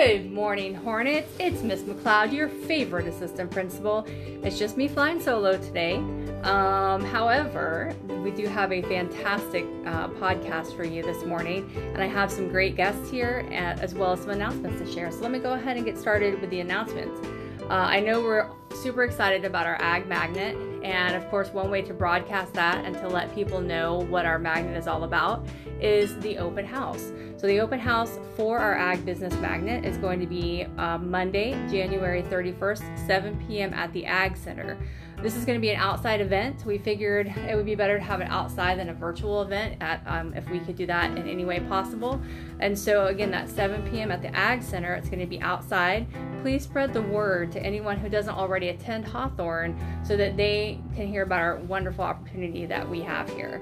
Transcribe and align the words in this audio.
Good 0.00 0.32
morning, 0.32 0.74
Hornets. 0.74 1.30
It's 1.38 1.62
Miss 1.62 1.82
McLeod, 1.82 2.32
your 2.32 2.48
favorite 2.48 3.06
assistant 3.06 3.50
principal. 3.50 4.06
It's 4.42 4.58
just 4.58 4.78
me 4.78 4.88
flying 4.88 5.20
solo 5.20 5.58
today. 5.58 5.96
Um, 6.42 7.04
however, 7.04 7.94
we 8.24 8.30
do 8.30 8.46
have 8.46 8.72
a 8.72 8.80
fantastic 8.80 9.66
uh, 9.84 10.08
podcast 10.08 10.74
for 10.74 10.84
you 10.84 11.02
this 11.02 11.22
morning, 11.26 11.70
and 11.92 12.02
I 12.02 12.06
have 12.06 12.32
some 12.32 12.48
great 12.48 12.76
guests 12.76 13.10
here 13.10 13.46
at, 13.52 13.80
as 13.80 13.92
well 13.92 14.14
as 14.14 14.20
some 14.20 14.30
announcements 14.30 14.80
to 14.80 14.90
share. 14.90 15.12
So 15.12 15.18
let 15.20 15.32
me 15.32 15.38
go 15.38 15.52
ahead 15.52 15.76
and 15.76 15.84
get 15.84 15.98
started 15.98 16.40
with 16.40 16.48
the 16.48 16.60
announcements. 16.60 17.20
Uh, 17.64 17.66
I 17.68 18.00
know 18.00 18.22
we're 18.22 18.48
super 18.72 19.04
excited 19.04 19.44
about 19.44 19.66
our 19.66 19.76
Ag 19.82 20.06
Magnet, 20.06 20.56
and 20.82 21.14
of 21.14 21.28
course, 21.30 21.50
one 21.50 21.70
way 21.70 21.82
to 21.82 21.94
broadcast 21.94 22.54
that 22.54 22.84
and 22.84 22.94
to 22.96 23.08
let 23.08 23.34
people 23.34 23.60
know 23.60 24.00
what 24.08 24.26
our 24.26 24.38
magnet 24.38 24.76
is 24.76 24.86
all 24.86 25.04
about 25.04 25.46
is 25.80 26.18
the 26.20 26.38
open 26.38 26.64
house. 26.64 27.12
So, 27.36 27.46
the 27.46 27.60
open 27.60 27.78
house 27.78 28.18
for 28.36 28.58
our 28.58 28.76
Ag 28.76 29.04
Business 29.04 29.34
Magnet 29.34 29.84
is 29.84 29.96
going 29.96 30.20
to 30.20 30.26
be 30.26 30.66
uh, 30.78 30.98
Monday, 30.98 31.52
January 31.70 32.22
31st, 32.22 33.06
7 33.06 33.46
p.m. 33.46 33.72
at 33.72 33.92
the 33.92 34.04
Ag 34.06 34.36
Center. 34.36 34.78
This 35.22 35.36
is 35.36 35.44
going 35.44 35.58
to 35.58 35.60
be 35.60 35.68
an 35.68 35.78
outside 35.78 36.22
event. 36.22 36.64
We 36.64 36.78
figured 36.78 37.26
it 37.26 37.54
would 37.54 37.66
be 37.66 37.74
better 37.74 37.98
to 37.98 38.02
have 38.02 38.22
it 38.22 38.28
outside 38.30 38.78
than 38.78 38.88
a 38.88 38.94
virtual 38.94 39.42
event 39.42 39.76
at, 39.82 40.02
um, 40.06 40.32
if 40.32 40.48
we 40.48 40.60
could 40.60 40.76
do 40.76 40.86
that 40.86 41.10
in 41.10 41.28
any 41.28 41.44
way 41.44 41.60
possible. 41.60 42.18
And 42.58 42.78
so, 42.78 43.08
again, 43.08 43.30
that's 43.30 43.52
7 43.52 43.90
p.m. 43.90 44.10
at 44.10 44.22
the 44.22 44.34
Ag 44.34 44.62
Center. 44.62 44.94
It's 44.94 45.10
going 45.10 45.20
to 45.20 45.26
be 45.26 45.38
outside. 45.42 46.06
Please 46.40 46.64
spread 46.64 46.94
the 46.94 47.02
word 47.02 47.52
to 47.52 47.62
anyone 47.62 47.98
who 47.98 48.08
doesn't 48.08 48.34
already 48.34 48.70
attend 48.70 49.04
Hawthorne 49.04 49.78
so 50.02 50.16
that 50.16 50.38
they 50.38 50.80
can 50.96 51.06
hear 51.06 51.24
about 51.24 51.40
our 51.40 51.56
wonderful 51.56 52.04
opportunity 52.04 52.64
that 52.64 52.88
we 52.88 53.02
have 53.02 53.28
here. 53.28 53.60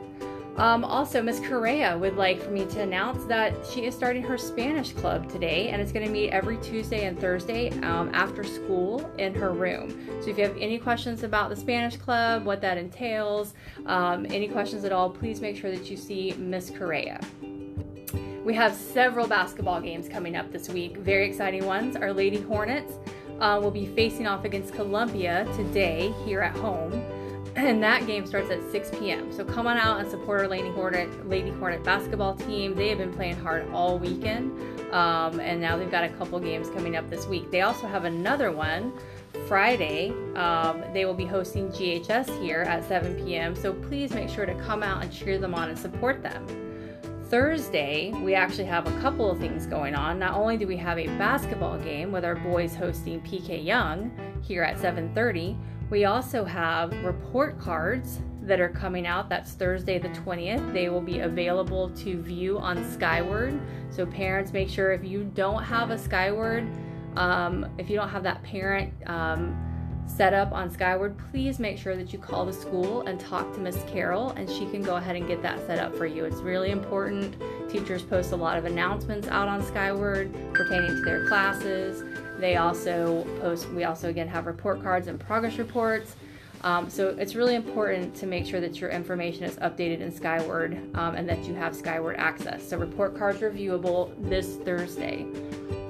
Um, 0.58 0.84
also, 0.84 1.22
Miss 1.22 1.38
Correa 1.38 1.96
would 1.96 2.16
like 2.16 2.42
for 2.42 2.50
me 2.50 2.66
to 2.66 2.82
announce 2.82 3.22
that 3.26 3.54
she 3.64 3.84
is 3.84 3.94
starting 3.94 4.24
her 4.24 4.36
Spanish 4.36 4.92
club 4.92 5.30
today, 5.30 5.68
and 5.68 5.80
it's 5.80 5.92
going 5.92 6.04
to 6.04 6.10
meet 6.10 6.30
every 6.30 6.56
Tuesday 6.56 7.06
and 7.06 7.16
Thursday 7.16 7.70
um, 7.82 8.10
after 8.12 8.42
school 8.42 9.08
in 9.18 9.32
her 9.36 9.52
room. 9.52 9.88
So, 10.20 10.30
if 10.30 10.36
you 10.36 10.42
have 10.42 10.56
any 10.58 10.76
questions 10.76 11.22
about 11.22 11.48
the 11.48 11.54
Spanish 11.54 11.96
club, 11.96 12.44
what 12.44 12.60
that 12.62 12.76
entails, 12.76 13.54
um, 13.86 14.26
any 14.30 14.48
questions 14.48 14.82
at 14.82 14.90
all, 14.90 15.08
please 15.08 15.40
make 15.40 15.56
sure 15.56 15.70
that 15.70 15.88
you 15.88 15.96
see 15.96 16.34
Miss 16.36 16.70
Correa. 16.70 17.20
We 18.44 18.52
have 18.54 18.74
several 18.74 19.28
basketball 19.28 19.80
games 19.80 20.08
coming 20.08 20.34
up 20.34 20.50
this 20.50 20.68
week, 20.68 20.96
very 20.96 21.28
exciting 21.28 21.66
ones. 21.66 21.94
Our 21.94 22.12
Lady 22.12 22.40
Hornets 22.40 22.94
uh, 23.38 23.60
will 23.62 23.70
be 23.70 23.86
facing 23.86 24.26
off 24.26 24.44
against 24.44 24.74
Columbia 24.74 25.46
today 25.54 26.12
here 26.24 26.40
at 26.40 26.56
home 26.56 27.00
and 27.56 27.82
that 27.82 28.06
game 28.06 28.26
starts 28.26 28.50
at 28.50 28.62
6 28.70 28.90
p.m. 28.98 29.32
So 29.32 29.44
come 29.44 29.66
on 29.66 29.76
out 29.76 30.00
and 30.00 30.10
support 30.10 30.40
our 30.40 30.48
Lady 30.48 30.70
Hornet 30.70 31.28
Lady 31.28 31.50
Hornet 31.50 31.82
basketball 31.84 32.34
team. 32.34 32.74
They 32.74 32.88
have 32.88 32.98
been 32.98 33.12
playing 33.12 33.36
hard 33.36 33.68
all 33.70 33.98
weekend, 33.98 34.52
um, 34.92 35.40
and 35.40 35.60
now 35.60 35.76
they've 35.76 35.90
got 35.90 36.04
a 36.04 36.08
couple 36.10 36.38
games 36.40 36.68
coming 36.70 36.96
up 36.96 37.08
this 37.10 37.26
week. 37.26 37.50
They 37.50 37.62
also 37.62 37.86
have 37.86 38.04
another 38.04 38.52
one 38.52 38.92
Friday. 39.46 40.10
Um, 40.34 40.82
they 40.92 41.04
will 41.04 41.14
be 41.14 41.26
hosting 41.26 41.68
GHS 41.70 42.40
here 42.42 42.62
at 42.62 42.86
7 42.86 43.24
p.m. 43.24 43.54
So 43.54 43.72
please 43.72 44.12
make 44.12 44.28
sure 44.28 44.46
to 44.46 44.54
come 44.62 44.82
out 44.82 45.02
and 45.02 45.12
cheer 45.12 45.38
them 45.38 45.54
on 45.54 45.68
and 45.68 45.78
support 45.78 46.22
them. 46.22 46.46
Thursday, 47.28 48.10
we 48.24 48.34
actually 48.34 48.64
have 48.64 48.86
a 48.86 49.00
couple 49.00 49.30
of 49.30 49.38
things 49.38 49.66
going 49.66 49.94
on. 49.94 50.18
Not 50.18 50.34
only 50.34 50.56
do 50.56 50.66
we 50.66 50.78
have 50.78 50.98
a 50.98 51.06
basketball 51.18 51.76
game 51.78 52.10
with 52.10 52.24
our 52.24 52.36
boys 52.36 52.74
hosting 52.74 53.20
PK 53.20 53.62
Yonge 53.62 54.10
here 54.42 54.62
at 54.62 54.78
7:30, 54.78 55.56
we 55.90 56.04
also 56.04 56.44
have 56.44 56.92
report 57.04 57.58
cards 57.58 58.20
that 58.42 58.60
are 58.60 58.68
coming 58.68 59.06
out. 59.06 59.28
That's 59.28 59.52
Thursday 59.52 59.98
the 59.98 60.08
20th. 60.08 60.72
They 60.72 60.88
will 60.88 61.00
be 61.00 61.20
available 61.20 61.90
to 61.90 62.20
view 62.20 62.58
on 62.58 62.88
Skyward. 62.90 63.58
So, 63.90 64.06
parents, 64.06 64.52
make 64.52 64.68
sure 64.68 64.92
if 64.92 65.04
you 65.04 65.24
don't 65.24 65.62
have 65.62 65.90
a 65.90 65.98
Skyward, 65.98 66.68
um, 67.16 67.66
if 67.78 67.88
you 67.88 67.96
don't 67.96 68.08
have 68.08 68.22
that 68.22 68.42
parent 68.42 68.92
um, 69.06 69.56
set 70.06 70.32
up 70.32 70.52
on 70.52 70.70
Skyward, 70.70 71.16
please 71.30 71.58
make 71.58 71.78
sure 71.78 71.96
that 71.96 72.12
you 72.12 72.18
call 72.18 72.46
the 72.46 72.52
school 72.52 73.02
and 73.02 73.20
talk 73.20 73.52
to 73.54 73.60
Miss 73.60 73.76
Carol, 73.88 74.30
and 74.30 74.48
she 74.48 74.66
can 74.66 74.82
go 74.82 74.96
ahead 74.96 75.16
and 75.16 75.26
get 75.26 75.42
that 75.42 75.64
set 75.66 75.78
up 75.78 75.94
for 75.94 76.06
you. 76.06 76.24
It's 76.24 76.40
really 76.40 76.70
important. 76.70 77.36
Teachers 77.68 78.02
post 78.02 78.32
a 78.32 78.36
lot 78.36 78.56
of 78.56 78.64
announcements 78.64 79.28
out 79.28 79.48
on 79.48 79.62
Skyward 79.64 80.32
pertaining 80.52 80.90
to 80.90 81.02
their 81.04 81.28
classes. 81.28 82.02
They 82.38 82.56
also 82.56 83.24
post, 83.40 83.68
we 83.70 83.84
also 83.84 84.08
again 84.08 84.28
have 84.28 84.46
report 84.46 84.82
cards 84.82 85.08
and 85.08 85.18
progress 85.18 85.58
reports. 85.58 86.16
Um, 86.62 86.90
so 86.90 87.10
it's 87.10 87.34
really 87.34 87.54
important 87.54 88.14
to 88.16 88.26
make 88.26 88.44
sure 88.44 88.60
that 88.60 88.80
your 88.80 88.90
information 88.90 89.44
is 89.44 89.56
updated 89.56 90.00
in 90.00 90.12
Skyward 90.12 90.74
um, 90.94 91.14
and 91.14 91.28
that 91.28 91.44
you 91.44 91.54
have 91.54 91.74
Skyward 91.74 92.16
access. 92.16 92.68
So 92.68 92.76
report 92.76 93.16
cards 93.16 93.42
are 93.42 93.50
viewable 93.50 94.12
this 94.28 94.56
Thursday. 94.56 95.26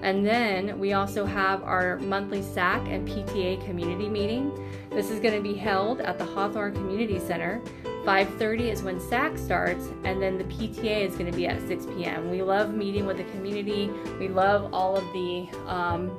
And 0.03 0.25
then 0.25 0.79
we 0.79 0.93
also 0.93 1.25
have 1.25 1.63
our 1.65 1.99
monthly 1.99 2.43
SAC 2.43 2.87
and 2.89 3.09
PTA 3.09 3.65
community 3.65 4.09
meeting. 4.09 4.53
This 4.91 5.11
is 5.11 5.21
going 5.21 5.35
to 5.35 5.41
be 5.41 5.55
held 5.55 6.01
at 6.01 6.19
the 6.19 6.25
Hawthorne 6.25 6.75
Community 6.75 7.19
Center. 7.19 7.61
5:30 8.05 8.71
is 8.71 8.83
when 8.83 9.01
SAC 9.01 9.37
starts, 9.37 9.89
and 10.05 10.23
then 10.23 10.39
the 10.39 10.45
PTA 10.45 11.05
is 11.05 11.15
going 11.15 11.31
to 11.31 11.37
be 11.37 11.47
at 11.47 11.61
6 11.67 11.87
p.m. 11.87 12.31
We 12.31 12.43
love 12.43 12.73
meeting 12.73 13.07
with 13.07 13.19
the 13.19 13.25
community. 13.25 13.91
We 14.19 14.29
love 14.29 14.73
all 14.73 14.97
of 14.97 15.05
the 15.13 15.49
um, 15.67 16.17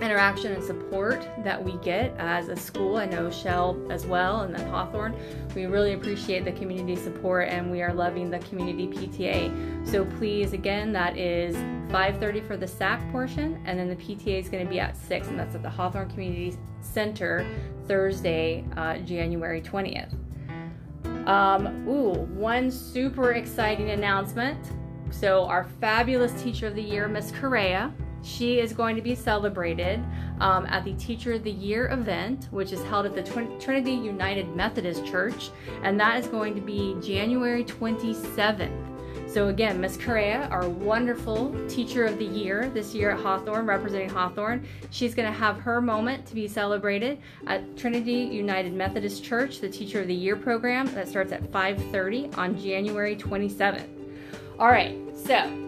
interaction 0.00 0.52
and 0.52 0.62
support 0.62 1.28
that 1.44 1.62
we 1.62 1.72
get 1.78 2.14
as 2.18 2.48
a 2.48 2.56
school. 2.56 2.96
I 2.96 3.06
know 3.06 3.30
Shell 3.30 3.78
as 3.90 4.06
well, 4.06 4.42
and 4.42 4.54
then 4.54 4.68
Hawthorne. 4.68 5.16
We 5.54 5.66
really 5.66 5.94
appreciate 5.94 6.44
the 6.44 6.52
community 6.52 6.96
support, 6.96 7.48
and 7.48 7.70
we 7.70 7.82
are 7.82 7.92
loving 7.92 8.30
the 8.30 8.38
community 8.40 8.86
PTA. 8.86 9.86
So 9.86 10.04
please, 10.04 10.52
again, 10.52 10.92
that 10.92 11.16
is 11.16 11.56
5:30 11.90 12.40
for 12.40 12.56
the 12.56 12.66
SAC 12.66 13.10
portion, 13.10 13.60
and 13.64 13.78
then 13.78 13.88
the 13.88 13.96
PTA 13.96 14.38
is 14.38 14.48
going 14.48 14.64
to 14.64 14.70
be 14.70 14.80
at 14.80 14.96
six, 14.96 15.28
and 15.28 15.38
that's 15.38 15.54
at 15.54 15.62
the 15.62 15.70
Hawthorne 15.70 16.10
Community 16.10 16.56
Center 16.80 17.46
Thursday, 17.86 18.64
uh, 18.76 18.98
January 18.98 19.60
20th. 19.60 20.14
Um, 21.26 21.86
ooh, 21.86 22.12
one 22.34 22.70
super 22.70 23.32
exciting 23.32 23.90
announcement. 23.90 24.58
So 25.10 25.44
our 25.44 25.64
fabulous 25.80 26.32
teacher 26.42 26.66
of 26.66 26.74
the 26.74 26.82
year, 26.82 27.08
Miss 27.08 27.32
Correa, 27.32 27.92
she 28.28 28.60
is 28.60 28.72
going 28.72 28.94
to 28.96 29.02
be 29.02 29.14
celebrated 29.14 30.04
um, 30.40 30.66
at 30.66 30.84
the 30.84 30.92
Teacher 30.94 31.32
of 31.32 31.44
the 31.44 31.50
Year 31.50 31.88
event, 31.88 32.48
which 32.50 32.72
is 32.72 32.82
held 32.84 33.06
at 33.06 33.14
the 33.14 33.22
Trinity 33.58 33.92
United 33.92 34.54
Methodist 34.54 35.06
Church, 35.06 35.50
and 35.82 35.98
that 35.98 36.18
is 36.20 36.26
going 36.26 36.54
to 36.54 36.60
be 36.60 36.96
January 37.00 37.64
27th. 37.64 38.84
So, 39.28 39.48
again, 39.48 39.78
Miss 39.80 39.96
Correa, 39.96 40.48
our 40.50 40.68
wonderful 40.68 41.54
Teacher 41.68 42.06
of 42.06 42.18
the 42.18 42.24
Year 42.24 42.70
this 42.70 42.94
year 42.94 43.10
at 43.10 43.20
Hawthorne, 43.20 43.66
representing 43.66 44.08
Hawthorne, 44.08 44.66
she's 44.90 45.14
going 45.14 45.30
to 45.30 45.38
have 45.38 45.60
her 45.60 45.82
moment 45.82 46.24
to 46.26 46.34
be 46.34 46.48
celebrated 46.48 47.18
at 47.46 47.76
Trinity 47.76 48.12
United 48.12 48.72
Methodist 48.72 49.22
Church, 49.22 49.60
the 49.60 49.68
Teacher 49.68 50.00
of 50.00 50.06
the 50.06 50.14
Year 50.14 50.36
program 50.36 50.86
that 50.94 51.08
starts 51.08 51.32
at 51.32 51.42
5:30 51.52 52.36
on 52.38 52.58
January 52.58 53.16
27th. 53.16 53.86
All 54.58 54.68
right, 54.68 54.96
so 55.14 55.67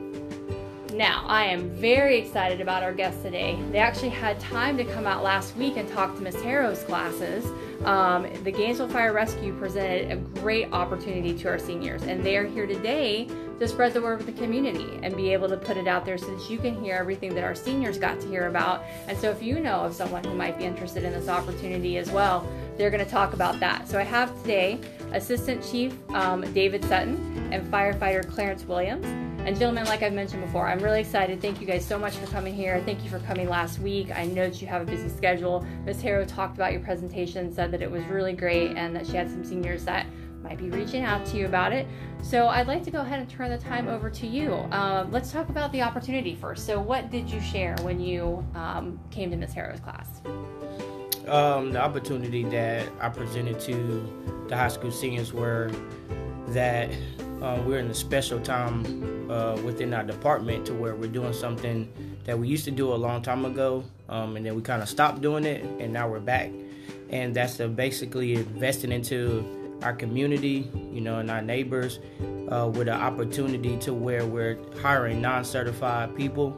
now, 1.01 1.25
I 1.29 1.45
am 1.45 1.71
very 1.71 2.19
excited 2.19 2.61
about 2.61 2.83
our 2.83 2.93
guests 2.93 3.23
today. 3.23 3.59
They 3.73 3.79
actually 3.79 4.11
had 4.11 4.39
time 4.39 4.77
to 4.77 4.85
come 4.85 5.07
out 5.07 5.25
last 5.25 5.57
week 5.57 5.79
and 5.79 5.89
talk 5.89 6.15
to 6.17 6.21
Miss 6.21 6.39
Harrow's 6.43 6.83
classes. 6.83 7.47
Um, 7.87 8.29
the 8.45 8.51
Gainesville 8.53 8.91
Fire 8.91 9.15
Rescue 9.15 9.59
presented 9.59 10.11
a 10.13 10.17
great 10.41 10.71
opportunity 10.75 11.33
to 11.39 11.49
our 11.49 11.59
seniors, 11.59 12.03
and 12.03 12.23
they 12.23 12.37
are 12.37 12.47
here 12.47 12.67
today 12.67 13.27
to 13.59 13.67
spread 13.67 13.95
the 13.95 14.03
word 14.03 14.19
with 14.19 14.27
the 14.27 14.43
community 14.45 15.01
and 15.03 15.17
be 15.17 15.33
able 15.33 15.49
to 15.49 15.57
put 15.57 15.79
it 15.79 15.89
out 15.89 16.05
there 16.05 16.19
so 16.19 16.37
that 16.37 16.51
you 16.51 16.59
can 16.59 16.79
hear 16.85 16.97
everything 16.97 17.35
that 17.35 17.45
our 17.45 17.55
seniors 17.55 17.97
got 17.97 18.21
to 18.21 18.29
hear 18.29 18.49
about. 18.49 18.85
And 19.09 19.17
so, 19.17 19.31
if 19.31 19.43
you 19.43 19.59
know 19.59 19.81
of 19.81 19.95
someone 19.95 20.23
who 20.23 20.35
might 20.35 20.59
be 20.59 20.65
interested 20.65 21.03
in 21.05 21.15
this 21.15 21.29
opportunity 21.29 21.97
as 21.97 22.11
well, 22.11 22.47
they're 22.77 22.91
going 22.91 23.03
to 23.03 23.11
talk 23.11 23.33
about 23.33 23.59
that. 23.61 23.89
So, 23.89 23.99
I 23.99 24.03
have 24.03 24.39
today 24.43 24.79
Assistant 25.15 25.67
Chief 25.67 25.95
um, 26.11 26.43
David 26.53 26.85
Sutton 26.85 27.49
and 27.53 27.67
Firefighter 27.73 28.31
Clarence 28.31 28.67
Williams. 28.67 29.30
And 29.47 29.59
gentlemen, 29.59 29.87
like 29.87 30.03
I've 30.03 30.13
mentioned 30.13 30.45
before, 30.45 30.69
I'm 30.69 30.81
really 30.81 31.01
excited. 31.01 31.41
Thank 31.41 31.61
you 31.63 31.67
guys 31.67 31.85
so 31.85 31.99
much 31.99 32.15
for 32.15 32.27
coming 32.27 32.55
here. 32.55 32.83
Thank 32.85 33.03
you 33.03 33.11
for 33.11 33.19
coming 33.21 33.49
last 33.49 33.79
week. 33.79 34.11
I 34.15 34.27
know 34.27 34.49
that 34.49 34.61
you 34.61 34.69
have 34.69 34.83
a 34.83 34.85
busy 34.85 35.09
schedule. 35.09 35.67
Ms. 35.87 36.03
Harrow 36.03 36.27
talked 36.27 36.57
about 36.57 36.73
your 36.73 36.83
presentation, 36.83 37.53
said 37.53 37.73
that 37.73 37.81
it 37.81 37.91
was 37.91 38.05
really 38.05 38.35
great, 38.35 38.77
and 38.77 38.95
that 38.95 39.07
she 39.07 39.17
had 39.17 39.31
some 39.31 39.43
seniors 39.43 39.85
that 39.87 40.07
might 40.43 40.59
be 40.59 40.69
reaching 40.69 41.05
out 41.05 41.25
to 41.27 41.39
you 41.39 41.47
about 41.47 41.73
it. 41.73 41.87
So 42.23 42.49
I'd 42.49 42.67
like 42.67 42.85
to 42.85 42.91
go 42.91 43.01
ahead 43.01 43.19
and 43.19 43.29
turn 43.31 43.51
the 43.51 43.59
time 43.59 43.89
over 43.89 44.11
to 44.11 44.27
you. 44.27 44.55
Um, 44.73 45.11
let's 45.11 45.33
talk 45.33 45.49
about 45.49 45.73
the 45.73 45.83
opportunity 45.83 46.35
first. 46.35 46.67
So, 46.67 46.79
what 46.79 47.11
did 47.11 47.31
you 47.31 47.41
share 47.41 47.77
when 47.81 47.99
you 47.99 48.47
um, 48.55 49.01
came 49.11 49.31
to 49.31 49.37
Ms. 49.37 49.55
Harrow's 49.55 49.81
class? 49.81 50.21
Um, 51.27 51.73
the 51.73 51.81
opportunity 51.81 52.45
that 52.45 52.89
I 53.01 53.09
presented 53.09 53.59
to 53.61 54.47
the 54.49 54.57
high 54.57 54.69
school 54.69 54.91
seniors 54.91 55.33
were 55.33 55.71
that 56.49 56.91
uh, 57.43 57.63
we're 57.67 57.79
in 57.79 57.91
a 57.91 57.95
special 57.95 58.41
time 58.41 59.31
uh, 59.31 59.57
within 59.65 59.95
our 59.95 60.05
department 60.05 60.67
to 60.67 60.75
where 60.75 60.95
we're 60.95 61.11
doing 61.11 61.33
something 61.33 61.91
that 62.25 62.39
we 62.39 62.49
used 62.49 62.65
to 62.65 62.71
do 62.71 62.93
a 62.93 62.97
long 62.97 63.23
time 63.23 63.45
ago, 63.45 63.85
um, 64.09 64.37
and 64.37 64.45
then 64.45 64.55
we 64.55 64.63
kind 64.63 64.83
of 64.83 64.89
stopped 64.89 65.21
doing 65.21 65.45
it, 65.45 65.65
and 65.81 65.93
now 65.93 66.09
we're 66.09 66.21
back. 66.21 66.51
And 67.11 67.35
that's 67.35 67.57
basically 67.57 68.35
investing 68.35 68.93
into 68.93 69.79
our 69.83 69.95
community, 69.95 70.71
you 70.93 71.01
know, 71.01 71.19
and 71.19 71.31
our 71.31 71.43
neighbors 71.43 71.99
uh, 72.51 72.71
with 72.73 72.89
an 72.89 73.01
opportunity 73.01 73.77
to 73.79 73.95
where 73.95 74.27
we're 74.27 74.59
hiring 74.81 75.21
non-certified 75.21 76.15
people 76.17 76.57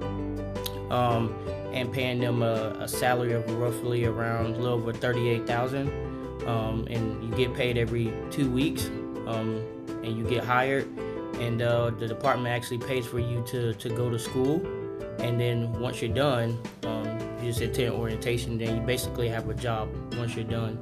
um, 0.91 1.35
and 1.73 1.93
paying 1.93 2.21
them 2.21 2.43
a, 2.43 2.77
a, 2.81 2.89
salary 2.89 3.33
of 3.33 3.49
roughly 3.55 4.05
around 4.05 4.47
a 4.47 4.59
little 4.59 4.79
over 4.79 4.93
thirty-eight 4.93 5.47
thousand, 5.47 5.89
um, 6.47 6.87
and 6.91 7.23
you 7.25 7.31
get 7.37 7.55
paid 7.55 7.79
every 7.79 8.13
two 8.31 8.51
weeks, 8.51 8.91
um, 9.27 9.63
and 10.03 10.17
you 10.19 10.25
get 10.25 10.45
hired, 10.45 10.87
and 11.39 11.63
uh, 11.63 11.91
the 11.91 12.07
department 12.07 12.49
actually 12.49 12.79
pays 12.79 13.07
for 13.07 13.19
you 13.19 13.43
to 13.49 13.75
to 13.75 13.89
go 13.89 14.11
to 14.11 14.19
school, 14.19 14.65
and 15.19 15.41
then 15.41 15.73
once 15.75 16.03
you're 16.03 16.15
done, 16.15 16.59
um, 16.85 17.07
you 17.41 17.51
just 17.51 17.61
attend 17.61 17.95
orientation. 17.95 18.59
Then 18.59 18.77
you 18.77 18.83
basically 18.83 19.29
have 19.29 19.49
a 19.49 19.55
job 19.55 19.89
once 20.17 20.35
you're 20.35 20.45
done. 20.45 20.79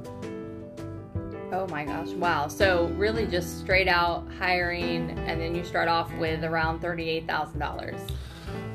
Oh 1.53 1.67
my 1.67 1.83
gosh, 1.83 2.09
wow. 2.09 2.47
So, 2.47 2.87
really 2.95 3.27
just 3.27 3.59
straight 3.59 3.89
out 3.89 4.25
hiring, 4.39 5.11
and 5.11 5.39
then 5.39 5.53
you 5.53 5.65
start 5.65 5.89
off 5.89 6.11
with 6.13 6.45
around 6.45 6.81
$38,000. 6.81 7.99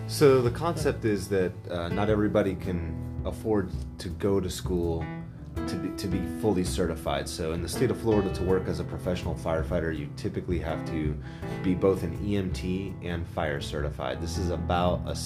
So, 0.08 0.42
the 0.42 0.50
concept 0.50 1.06
is 1.06 1.26
that 1.28 1.52
uh, 1.70 1.88
not 1.88 2.10
everybody 2.10 2.54
can 2.54 2.94
afford 3.24 3.70
to 3.98 4.10
go 4.10 4.40
to 4.40 4.50
school 4.50 5.04
to 5.68 5.76
be, 5.76 5.96
to 5.96 6.06
be 6.06 6.20
fully 6.40 6.64
certified. 6.64 7.28
So, 7.28 7.52
in 7.52 7.62
the 7.62 7.68
state 7.68 7.90
of 7.90 8.00
Florida, 8.00 8.32
to 8.34 8.42
work 8.42 8.68
as 8.68 8.80
a 8.80 8.84
professional 8.84 9.34
firefighter, 9.34 9.96
you 9.96 10.08
typically 10.16 10.58
have 10.60 10.84
to 10.90 11.16
be 11.62 11.74
both 11.74 12.02
an 12.02 12.16
EMT 12.18 12.94
and 13.04 13.26
fire 13.28 13.60
certified. 13.60 14.20
This 14.20 14.38
is 14.38 14.50
about 14.50 15.00
a, 15.06 15.16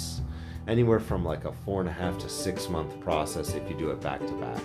anywhere 0.69 1.01
from 1.01 1.25
like 1.25 1.45
a 1.45 1.53
four 1.53 1.81
and 1.81 1.89
a 1.89 1.93
half 1.93 2.19
to 2.19 2.29
six 2.29 2.69
month 2.69 2.99
process 3.01 3.55
if 3.55 3.69
you 3.69 3.77
do 3.77 3.91
it 3.91 4.01
back 4.01 4.21
to 4.21 4.33
back 4.35 4.63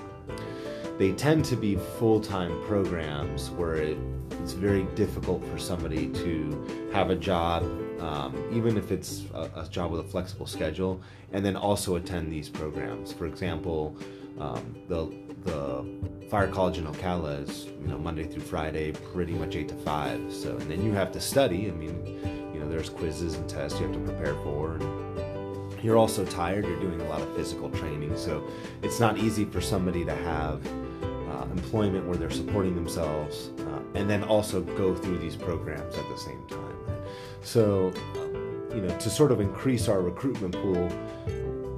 they 0.97 1.11
tend 1.11 1.43
to 1.43 1.55
be 1.55 1.75
full-time 1.75 2.61
programs 2.63 3.49
where 3.51 3.75
it, 3.75 3.97
it's 4.41 4.53
very 4.53 4.83
difficult 4.95 5.45
for 5.47 5.57
somebody 5.57 6.07
to 6.07 6.89
have 6.93 7.09
a 7.09 7.15
job 7.15 7.63
um, 8.01 8.35
even 8.53 8.77
if 8.77 8.91
it's 8.91 9.23
a, 9.33 9.49
a, 9.55 9.67
job 9.69 9.91
with 9.91 10.01
a 10.01 10.03
flexible 10.03 10.45
schedule 10.45 11.01
and 11.31 11.45
then 11.45 11.55
also 11.55 11.95
attend 11.95 12.31
these 12.31 12.49
programs 12.49 13.11
for 13.11 13.25
example 13.25 13.97
um, 14.39 14.75
the 14.87 15.11
the 15.43 15.85
fire 16.29 16.47
college 16.47 16.77
in 16.77 16.85
ocala 16.85 17.47
is 17.47 17.65
you 17.65 17.87
know 17.87 17.97
monday 17.97 18.23
through 18.23 18.41
friday 18.41 18.91
pretty 19.13 19.33
much 19.33 19.55
8 19.55 19.69
to 19.69 19.75
5 19.75 20.33
so 20.33 20.57
and 20.57 20.71
then 20.71 20.83
you 20.83 20.91
have 20.91 21.11
to 21.11 21.21
study. 21.21 21.67
I 21.67 21.71
mean 21.71 22.05
you 22.53 22.59
know 22.59 22.69
there's 22.69 22.89
quizzes 22.89 23.35
and 23.35 23.47
tests 23.47 23.79
you 23.79 23.87
have 23.87 23.95
to 23.95 24.01
prepare 24.01 24.35
for. 24.43 24.75
And 24.75 25.83
you're 25.83 25.97
also 25.97 26.25
tired. 26.25 26.65
You're 26.65 26.79
doing 26.79 26.99
a 27.01 27.09
lot 27.09 27.21
of 27.21 27.35
physical 27.35 27.69
training. 27.69 28.17
So 28.17 28.43
it's 28.81 28.99
not 28.99 29.19
easy 29.19 29.45
for 29.45 29.61
somebody 29.61 30.03
to 30.03 30.15
have 30.15 30.65
employment 31.57 32.07
where 32.07 32.17
they're 32.17 32.29
supporting 32.29 32.75
themselves, 32.75 33.49
uh, 33.59 33.79
and 33.95 34.09
then 34.09 34.23
also 34.23 34.61
go 34.61 34.93
through 34.95 35.17
these 35.17 35.35
programs 35.35 35.95
at 35.95 36.07
the 36.09 36.17
same 36.17 36.45
time. 36.47 36.77
So, 37.41 37.93
you 38.73 38.81
know, 38.81 38.97
to 38.97 39.09
sort 39.09 39.31
of 39.31 39.39
increase 39.39 39.87
our 39.87 40.01
recruitment 40.01 40.53
pool, 40.53 40.89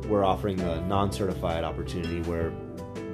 we're 0.08 0.24
offering 0.24 0.60
a 0.60 0.82
non-certified 0.82 1.64
opportunity 1.64 2.22
where 2.30 2.52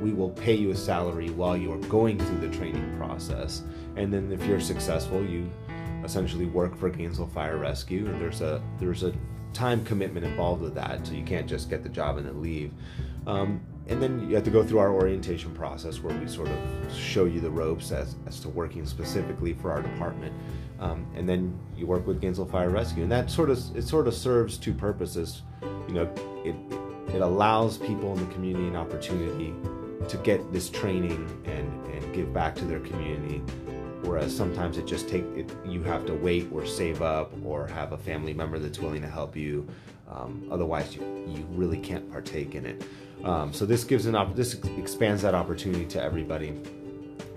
we 0.02 0.14
will 0.14 0.32
pay 0.32 0.54
you 0.54 0.72
a 0.72 0.76
salary 0.76 1.30
while 1.30 1.56
you 1.56 1.72
are 1.72 1.78
going 1.78 2.20
through 2.20 2.40
the 2.40 2.56
training 2.56 2.96
process, 2.98 3.64
and 3.96 4.14
then 4.14 4.32
if 4.32 4.44
you're 4.46 4.60
successful, 4.60 5.24
you 5.24 5.50
essentially 6.04 6.46
work 6.46 6.78
for 6.78 6.90
Gainesville 6.90 7.28
Fire 7.28 7.58
Rescue, 7.58 8.06
and 8.08 8.20
there's 8.22 8.42
a 8.42 8.62
there's 8.80 9.04
a 9.04 9.14
time 9.54 9.84
commitment 9.86 10.26
involved 10.26 10.62
with 10.62 10.76
that, 10.76 11.06
so 11.06 11.14
you 11.14 11.24
can't 11.24 11.48
just 11.48 11.70
get 11.70 11.84
the 11.84 11.90
job 11.90 12.18
and 12.18 12.28
then 12.28 12.42
leave. 12.42 12.72
Um, 13.26 13.62
and 13.88 14.02
then 14.02 14.28
you 14.30 14.36
have 14.36 14.44
to 14.46 14.50
go 14.50 14.64
through 14.64 14.80
our 14.80 14.94
orientation 14.94 15.54
process 15.54 16.02
where 16.02 16.18
we 16.18 16.28
sort 16.28 16.48
of 16.48 16.58
show 16.94 17.26
you 17.26 17.42
the 17.42 17.50
ropes 17.50 17.92
as, 17.92 18.16
as 18.28 18.40
to 18.40 18.50
working 18.50 18.86
specifically 18.86 19.54
for 19.54 19.72
our 19.72 19.82
department. 19.82 20.34
Um, 20.80 21.06
and 21.16 21.28
then 21.28 21.58
you 21.76 21.86
work 21.86 22.08
with 22.08 22.22
Gainesville 22.22 22.46
Fire 22.46 22.70
Rescue 22.70 23.04
and 23.04 23.12
that 23.12 23.30
sort 23.30 23.50
of 23.50 23.58
it 23.76 23.84
sort 23.84 24.08
of 24.08 24.14
serves 24.14 24.58
two 24.58 24.74
purposes. 24.74 25.42
You 25.88 25.94
know 25.94 26.14
it 26.46 26.56
it 27.14 27.22
allows 27.22 27.78
people 27.78 28.14
in 28.14 28.28
the 28.28 28.34
community 28.34 28.68
an 28.68 28.76
opportunity 28.76 29.54
to 30.08 30.18
get 30.18 30.52
this 30.52 30.70
training 30.70 31.28
and 31.46 31.86
and 31.88 32.14
give 32.14 32.34
back 32.34 32.56
to 32.56 32.66
their 32.66 32.80
community 32.82 33.40
whereas 34.04 34.36
sometimes 34.36 34.78
it 34.78 34.86
just 34.86 35.08
take 35.08 35.24
it 35.36 35.50
you 35.66 35.82
have 35.84 36.06
to 36.06 36.14
wait 36.14 36.48
or 36.52 36.66
save 36.66 37.02
up 37.02 37.32
or 37.46 37.68
have 37.68 37.94
a 37.94 37.98
family 37.98 38.34
member 38.34 38.60
that's 38.60 38.80
willing 38.80 39.02
to 39.02 39.08
help 39.10 39.36
you 39.36 39.68
um, 40.12 40.48
otherwise 40.52 40.96
you, 40.96 41.02
you 41.28 41.46
really 41.52 41.80
can't 41.80 42.12
partake 42.12 42.56
in 42.56 42.66
it 42.66 42.84
um, 43.24 43.54
so 43.54 43.66
this 43.66 43.84
gives 43.84 44.06
an 44.06 44.16
op- 44.16 44.36
this 44.36 44.56
expands 44.78 45.22
that 45.22 45.34
opportunity 45.34 45.86
to 45.86 46.02
everybody. 46.02 46.50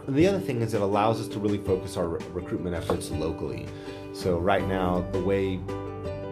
And 0.07 0.15
the 0.15 0.27
other 0.27 0.41
thing 0.41 0.63
is 0.63 0.75
it 0.75 0.81
allows 0.81 1.21
us 1.21 1.29
to 1.29 1.39
really 1.39 1.59
focus 1.59 1.97
our 1.97 2.09
re- 2.09 2.27
recruitment 2.33 2.75
efforts 2.75 3.11
locally. 3.11 3.67
So 4.13 4.39
right 4.39 4.67
now, 4.67 5.07
the 5.13 5.23
way 5.23 5.61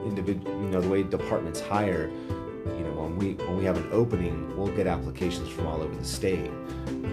individual, 0.05 0.51
you 0.63 0.71
know, 0.71 0.81
the 0.81 0.89
way 0.89 1.03
departments 1.03 1.61
hire, 1.61 2.11
when 3.15 3.39
we 3.39 3.45
when 3.45 3.57
we 3.57 3.65
have 3.65 3.77
an 3.77 3.89
opening, 3.93 4.57
we'll 4.57 4.75
get 4.75 4.87
applications 4.87 5.49
from 5.49 5.67
all 5.67 5.81
over 5.83 5.95
the 5.95 6.05
state. 6.05 6.51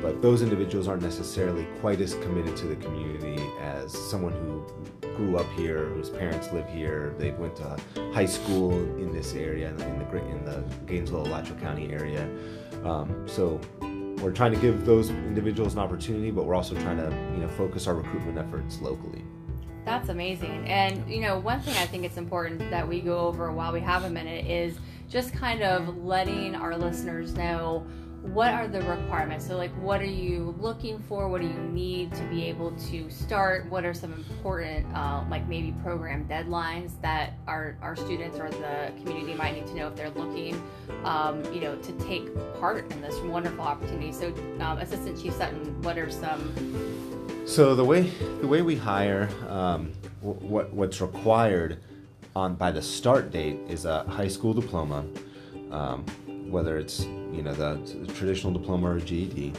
But 0.01 0.21
those 0.21 0.41
individuals 0.41 0.87
aren't 0.87 1.03
necessarily 1.03 1.67
quite 1.79 2.01
as 2.01 2.15
committed 2.15 2.55
to 2.57 2.67
the 2.67 2.75
community 2.77 3.41
as 3.61 3.91
someone 3.91 4.33
who 4.33 4.65
grew 5.15 5.37
up 5.37 5.49
here, 5.53 5.85
whose 5.85 6.09
parents 6.09 6.51
live 6.51 6.67
here. 6.69 7.13
They 7.17 7.31
went 7.31 7.55
to 7.57 7.77
high 8.13 8.25
school 8.25 8.71
in 8.97 9.11
this 9.11 9.33
area, 9.33 9.69
in 9.69 9.77
the 9.77 9.85
in 9.85 10.45
the 10.45 10.63
Gainesville, 10.87 11.27
Alachua 11.27 11.55
County 11.57 11.91
area. 11.91 12.27
Um, 12.83 13.27
so 13.27 13.61
we're 14.21 14.31
trying 14.31 14.53
to 14.53 14.59
give 14.59 14.85
those 14.85 15.09
individuals 15.09 15.73
an 15.73 15.79
opportunity, 15.79 16.31
but 16.31 16.45
we're 16.45 16.55
also 16.55 16.75
trying 16.75 16.97
to 16.97 17.09
you 17.35 17.41
know 17.41 17.49
focus 17.49 17.87
our 17.87 17.95
recruitment 17.95 18.37
efforts 18.37 18.81
locally. 18.81 19.23
That's 19.85 20.09
amazing. 20.09 20.67
And 20.67 21.07
you 21.09 21.21
know, 21.21 21.39
one 21.39 21.59
thing 21.59 21.75
I 21.77 21.85
think 21.85 22.05
it's 22.05 22.17
important 22.17 22.59
that 22.71 22.87
we 22.87 23.01
go 23.01 23.19
over 23.19 23.51
while 23.51 23.71
we 23.71 23.81
have 23.81 24.03
a 24.03 24.09
minute 24.09 24.45
is 24.45 24.77
just 25.11 25.33
kind 25.33 25.61
of 25.61 25.97
letting 25.97 26.55
our 26.55 26.77
listeners 26.77 27.33
know 27.33 27.85
what 28.21 28.53
are 28.53 28.67
the 28.67 28.81
requirements. 28.83 29.47
So 29.47 29.57
like 29.57 29.71
what 29.81 29.99
are 29.99 30.05
you 30.05 30.55
looking 30.59 30.99
for? 30.99 31.27
What 31.27 31.41
do 31.41 31.47
you 31.47 31.53
need 31.53 32.13
to 32.13 32.23
be 32.25 32.45
able 32.45 32.71
to 32.89 33.09
start? 33.09 33.69
What 33.69 33.83
are 33.83 33.93
some 33.93 34.13
important 34.13 34.85
uh, 34.95 35.23
like 35.29 35.47
maybe 35.49 35.73
program 35.83 36.25
deadlines 36.27 37.01
that 37.01 37.33
our, 37.47 37.77
our 37.81 37.95
students 37.95 38.37
or 38.37 38.49
the 38.49 38.93
community 39.01 39.33
might 39.33 39.55
need 39.55 39.67
to 39.67 39.75
know 39.75 39.87
if 39.87 39.95
they're 39.95 40.11
looking 40.11 40.61
um, 41.03 41.43
you 41.53 41.59
know 41.59 41.75
to 41.75 41.91
take 41.93 42.33
part 42.59 42.89
in 42.91 43.01
this 43.01 43.15
wonderful 43.21 43.61
opportunity? 43.61 44.13
So 44.13 44.33
um, 44.59 44.77
assistant 44.77 45.21
chief 45.21 45.33
sutton 45.33 45.81
what 45.81 45.97
are 45.97 46.09
some 46.09 47.43
so 47.47 47.75
the 47.75 47.83
way 47.83 48.03
the 48.39 48.47
way 48.47 48.61
we 48.61 48.75
hire 48.75 49.27
um, 49.49 49.91
what 50.21 50.71
what's 50.71 51.01
required 51.01 51.79
on 52.35 52.55
by 52.55 52.71
the 52.71 52.81
start 52.81 53.31
date 53.31 53.59
is 53.67 53.85
a 53.85 54.03
high 54.03 54.27
school 54.27 54.53
diploma 54.53 55.05
um, 55.71 56.05
whether 56.51 56.77
it's 56.77 57.05
you 57.31 57.41
know 57.41 57.53
the, 57.53 57.79
the, 58.05 58.13
traditional 58.13 58.51
diploma 58.51 58.95
or 58.95 58.99
GED. 58.99 59.53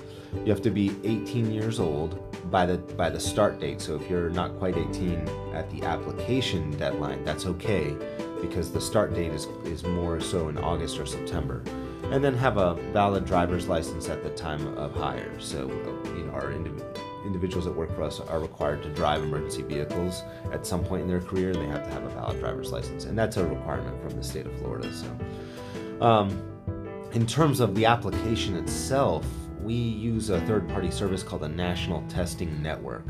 You 0.45 0.53
have 0.53 0.63
to 0.63 0.71
be 0.71 0.95
18 1.05 1.51
years 1.51 1.81
old 1.81 2.21
by 2.51 2.67
the 2.67 2.79
by 2.79 3.11
the 3.11 3.21
start 3.21 3.59
date. 3.59 3.81
So 3.81 3.97
if 3.97 4.09
you're 4.09 4.31
not 4.31 4.59
quite 4.59 4.77
18 4.77 5.29
at 5.55 5.71
the 5.71 5.83
application 5.83 6.71
deadline, 6.73 7.25
that's 7.25 7.47
okay 7.47 7.97
because 8.41 8.71
the 8.71 8.81
start 8.81 9.15
date 9.15 9.33
is 9.33 9.47
is 9.65 9.85
more 9.85 10.21
so 10.21 10.49
in 10.49 10.59
August 10.59 10.99
or 10.99 11.07
September. 11.07 11.63
And 12.11 12.23
then 12.23 12.35
have 12.35 12.59
a 12.59 12.75
valid 12.93 13.25
driver's 13.25 13.69
license 13.69 14.09
at 14.09 14.23
the 14.23 14.31
time 14.31 14.77
of 14.77 14.95
hire. 14.95 15.39
So 15.41 15.69
you 16.17 16.25
know 16.25 16.33
our 16.33 16.51
indiv- 16.51 16.99
individuals 17.25 17.65
that 17.65 17.73
work 17.73 17.95
for 17.95 18.03
us 18.03 18.21
are 18.21 18.41
required 18.41 18.83
to 18.83 18.91
drive 18.91 19.23
emergency 19.23 19.63
vehicles 19.63 20.23
at 20.53 20.67
some 20.67 20.85
point 20.85 21.03
in 21.03 21.09
their 21.09 21.21
career. 21.21 21.51
And 21.51 21.63
they 21.63 21.67
have 21.67 21.85
to 21.85 21.91
have 21.91 22.05
a 22.05 22.11
valid 22.11 22.41
driver's 22.41 22.73
license, 22.73 23.05
and 23.05 23.19
that's 23.19 23.37
a 23.37 23.47
requirement 23.47 24.01
from 24.03 24.17
the 24.17 24.25
state 24.25 24.47
of 24.47 24.59
Florida. 24.59 24.93
So. 24.93 25.07
Um, 26.05 26.43
in 27.13 27.27
terms 27.27 27.61
of 27.61 27.75
the 27.75 27.85
application 27.85 28.57
itself, 28.57 29.27
we 29.61 29.75
use 29.75 30.31
a 30.31 30.41
third 30.43 30.67
party 30.69 30.91
service 30.91 31.23
called 31.23 31.43
the 31.43 31.49
National 31.49 32.01
Testing 32.09 32.63
Network. 32.63 33.05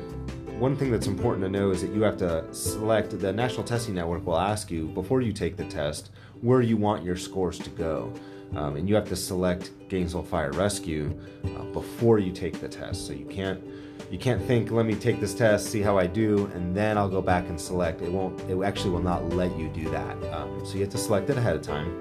one 0.60 0.75
thing 0.75 0.91
that's 0.91 1.08
important 1.08 1.43
to 1.46 1.50
know 1.50 1.72
is 1.72 1.81
that 1.81 1.91
you 1.91 2.01
have 2.01 2.17
to 2.17 2.46
select 2.53 3.17
the 3.17 3.31
National 3.31 3.63
Testing 3.63 3.96
Network 3.96 4.25
will 4.25 4.39
ask 4.39 4.69
you 4.69 4.88
before 4.89 5.22
you 5.22 5.31
take 5.31 5.55
the 5.55 5.65
test 5.65 6.12
where 6.41 6.62
you 6.62 6.77
want 6.77 7.03
your 7.03 7.15
scores 7.15 7.58
to 7.60 7.69
go. 7.72 8.13
Um, 8.55 8.77
and 8.77 8.89
you 8.89 8.96
have 8.96 9.08
to 9.10 9.15
select 9.15 9.72
Gainesville 9.89 10.24
Fire 10.24 10.51
Rescue 10.51 11.15
uh, 11.55 11.63
before 11.65 12.17
you 12.17 12.31
take 12.31 12.60
the 12.60 12.67
test. 12.67 13.05
So 13.05 13.13
you 13.13 13.25
can't 13.25 13.63
you 14.11 14.17
can't 14.17 14.41
think, 14.41 14.71
let 14.71 14.85
me 14.85 14.95
take 14.95 15.19
this 15.19 15.33
test, 15.35 15.67
see 15.69 15.81
how 15.81 15.97
I 15.97 16.07
do, 16.07 16.49
and 16.55 16.75
then 16.75 16.97
I'll 16.97 17.09
go 17.09 17.21
back 17.21 17.47
and 17.49 17.59
select. 17.59 18.01
It 18.01 18.11
won't. 18.11 18.39
It 18.49 18.61
actually 18.63 18.91
will 18.91 19.03
not 19.03 19.29
let 19.35 19.55
you 19.57 19.69
do 19.69 19.89
that. 19.91 20.15
Um, 20.33 20.65
so 20.65 20.75
you 20.75 20.81
have 20.81 20.89
to 20.91 20.97
select 20.97 21.29
it 21.29 21.37
ahead 21.37 21.55
of 21.55 21.61
time 21.61 21.93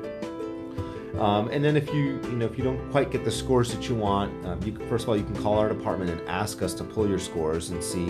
Um, 1.18 1.48
and 1.50 1.64
then 1.64 1.76
if 1.76 1.92
you 1.92 2.20
you 2.30 2.36
know 2.36 2.46
if 2.46 2.56
you 2.56 2.64
don't 2.64 2.90
quite 2.92 3.10
get 3.10 3.24
the 3.24 3.30
scores 3.30 3.72
that 3.74 3.88
you 3.88 3.96
want, 3.96 4.32
um, 4.46 4.62
you 4.62 4.72
first 4.88 5.04
of 5.04 5.08
all 5.10 5.16
you 5.16 5.24
can 5.24 5.36
call 5.42 5.58
our 5.58 5.68
department 5.68 6.10
and 6.10 6.20
ask 6.28 6.62
us 6.62 6.74
to 6.74 6.84
pull 6.84 7.08
your 7.08 7.18
scores 7.18 7.70
and 7.70 7.82
see. 7.82 8.08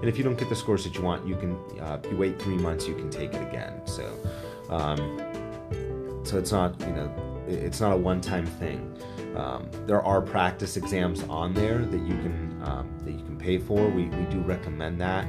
And 0.00 0.04
if 0.04 0.18
you 0.18 0.24
don't 0.24 0.38
get 0.38 0.48
the 0.48 0.56
scores 0.56 0.84
that 0.84 0.94
you 0.96 1.02
want, 1.02 1.26
you 1.26 1.36
can 1.36 1.56
uh, 1.80 2.00
you 2.10 2.16
wait 2.16 2.40
three 2.42 2.58
months, 2.58 2.88
you 2.88 2.94
can 2.96 3.10
take 3.10 3.32
it 3.34 3.42
again. 3.48 3.80
So 3.86 4.12
um, 4.70 5.20
so 6.24 6.38
it's 6.38 6.52
not 6.52 6.78
you 6.80 6.88
know 6.94 7.44
it's 7.48 7.80
not 7.80 7.92
a 7.92 7.96
one-time 7.96 8.46
thing. 8.46 8.92
Um, 9.36 9.70
there 9.86 10.02
are 10.02 10.20
practice 10.20 10.76
exams 10.76 11.22
on 11.24 11.54
there 11.54 11.78
that 11.86 12.00
you 12.00 12.16
can 12.24 12.47
um, 12.62 12.98
that 13.04 13.12
you 13.12 13.24
can 13.24 13.36
pay 13.36 13.58
for. 13.58 13.88
We, 13.88 14.04
we 14.04 14.24
do 14.26 14.40
recommend 14.40 15.00
that. 15.00 15.26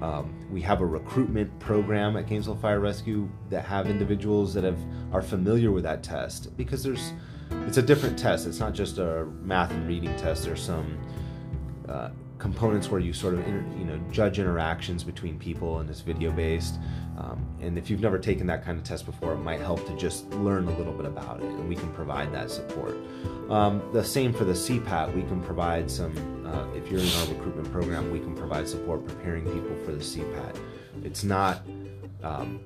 Um, 0.00 0.34
we 0.50 0.60
have 0.62 0.80
a 0.80 0.86
recruitment 0.86 1.56
program 1.60 2.16
at 2.16 2.26
Gainesville 2.26 2.56
Fire 2.56 2.80
Rescue 2.80 3.28
that 3.50 3.64
have 3.64 3.88
individuals 3.88 4.52
that 4.54 4.64
have 4.64 4.78
are 5.12 5.22
familiar 5.22 5.70
with 5.70 5.84
that 5.84 6.02
test 6.02 6.56
because 6.56 6.82
there's 6.82 7.12
it's 7.66 7.76
a 7.76 7.82
different 7.82 8.18
test. 8.18 8.46
It's 8.46 8.58
not 8.58 8.72
just 8.72 8.98
a 8.98 9.26
math 9.42 9.70
and 9.70 9.86
reading 9.86 10.14
test. 10.16 10.44
There's 10.44 10.62
some 10.62 10.98
uh, 11.88 12.10
components 12.42 12.90
where 12.90 13.00
you 13.00 13.12
sort 13.12 13.34
of 13.34 13.46
you 13.46 13.84
know 13.84 13.96
judge 14.10 14.40
interactions 14.40 15.04
between 15.04 15.38
people 15.38 15.78
and 15.78 15.88
it's 15.88 16.00
video 16.00 16.32
based. 16.32 16.74
Um, 17.16 17.46
and 17.60 17.78
if 17.78 17.88
you've 17.88 18.00
never 18.00 18.18
taken 18.18 18.48
that 18.48 18.64
kind 18.64 18.76
of 18.76 18.82
test 18.84 19.06
before, 19.06 19.34
it 19.34 19.38
might 19.38 19.60
help 19.60 19.86
to 19.86 19.96
just 19.96 20.28
learn 20.30 20.66
a 20.66 20.76
little 20.76 20.92
bit 20.92 21.06
about 21.06 21.38
it, 21.40 21.46
and 21.46 21.68
we 21.68 21.76
can 21.76 21.92
provide 21.92 22.34
that 22.34 22.50
support. 22.50 22.96
Um, 23.48 23.80
the 23.92 24.02
same 24.02 24.32
for 24.32 24.44
the 24.44 24.54
CPAT. 24.54 25.14
We 25.14 25.22
can 25.22 25.40
provide 25.40 25.88
some, 25.88 26.12
uh, 26.44 26.66
if 26.74 26.90
you're 26.90 27.00
in 27.00 27.12
our 27.20 27.26
recruitment 27.26 27.70
program, 27.70 28.10
we 28.10 28.18
can 28.18 28.34
provide 28.34 28.66
support 28.66 29.06
preparing 29.06 29.44
people 29.44 29.76
for 29.84 29.92
the 29.92 30.02
CPAT. 30.02 30.56
It's 31.04 31.22
not, 31.22 31.62
um, 32.24 32.58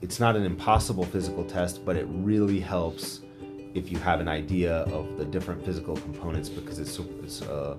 it's 0.00 0.18
not 0.18 0.34
an 0.34 0.44
impossible 0.44 1.04
physical 1.04 1.44
test, 1.44 1.84
but 1.84 1.96
it 1.96 2.06
really 2.08 2.60
helps 2.60 3.20
if 3.74 3.90
you 3.90 3.98
have 3.98 4.20
an 4.20 4.28
idea 4.28 4.78
of 4.84 5.18
the 5.18 5.24
different 5.24 5.64
physical 5.64 5.96
components 5.96 6.48
because 6.48 6.78
it's, 6.78 6.98
it's 7.22 7.42
uh, 7.42 7.74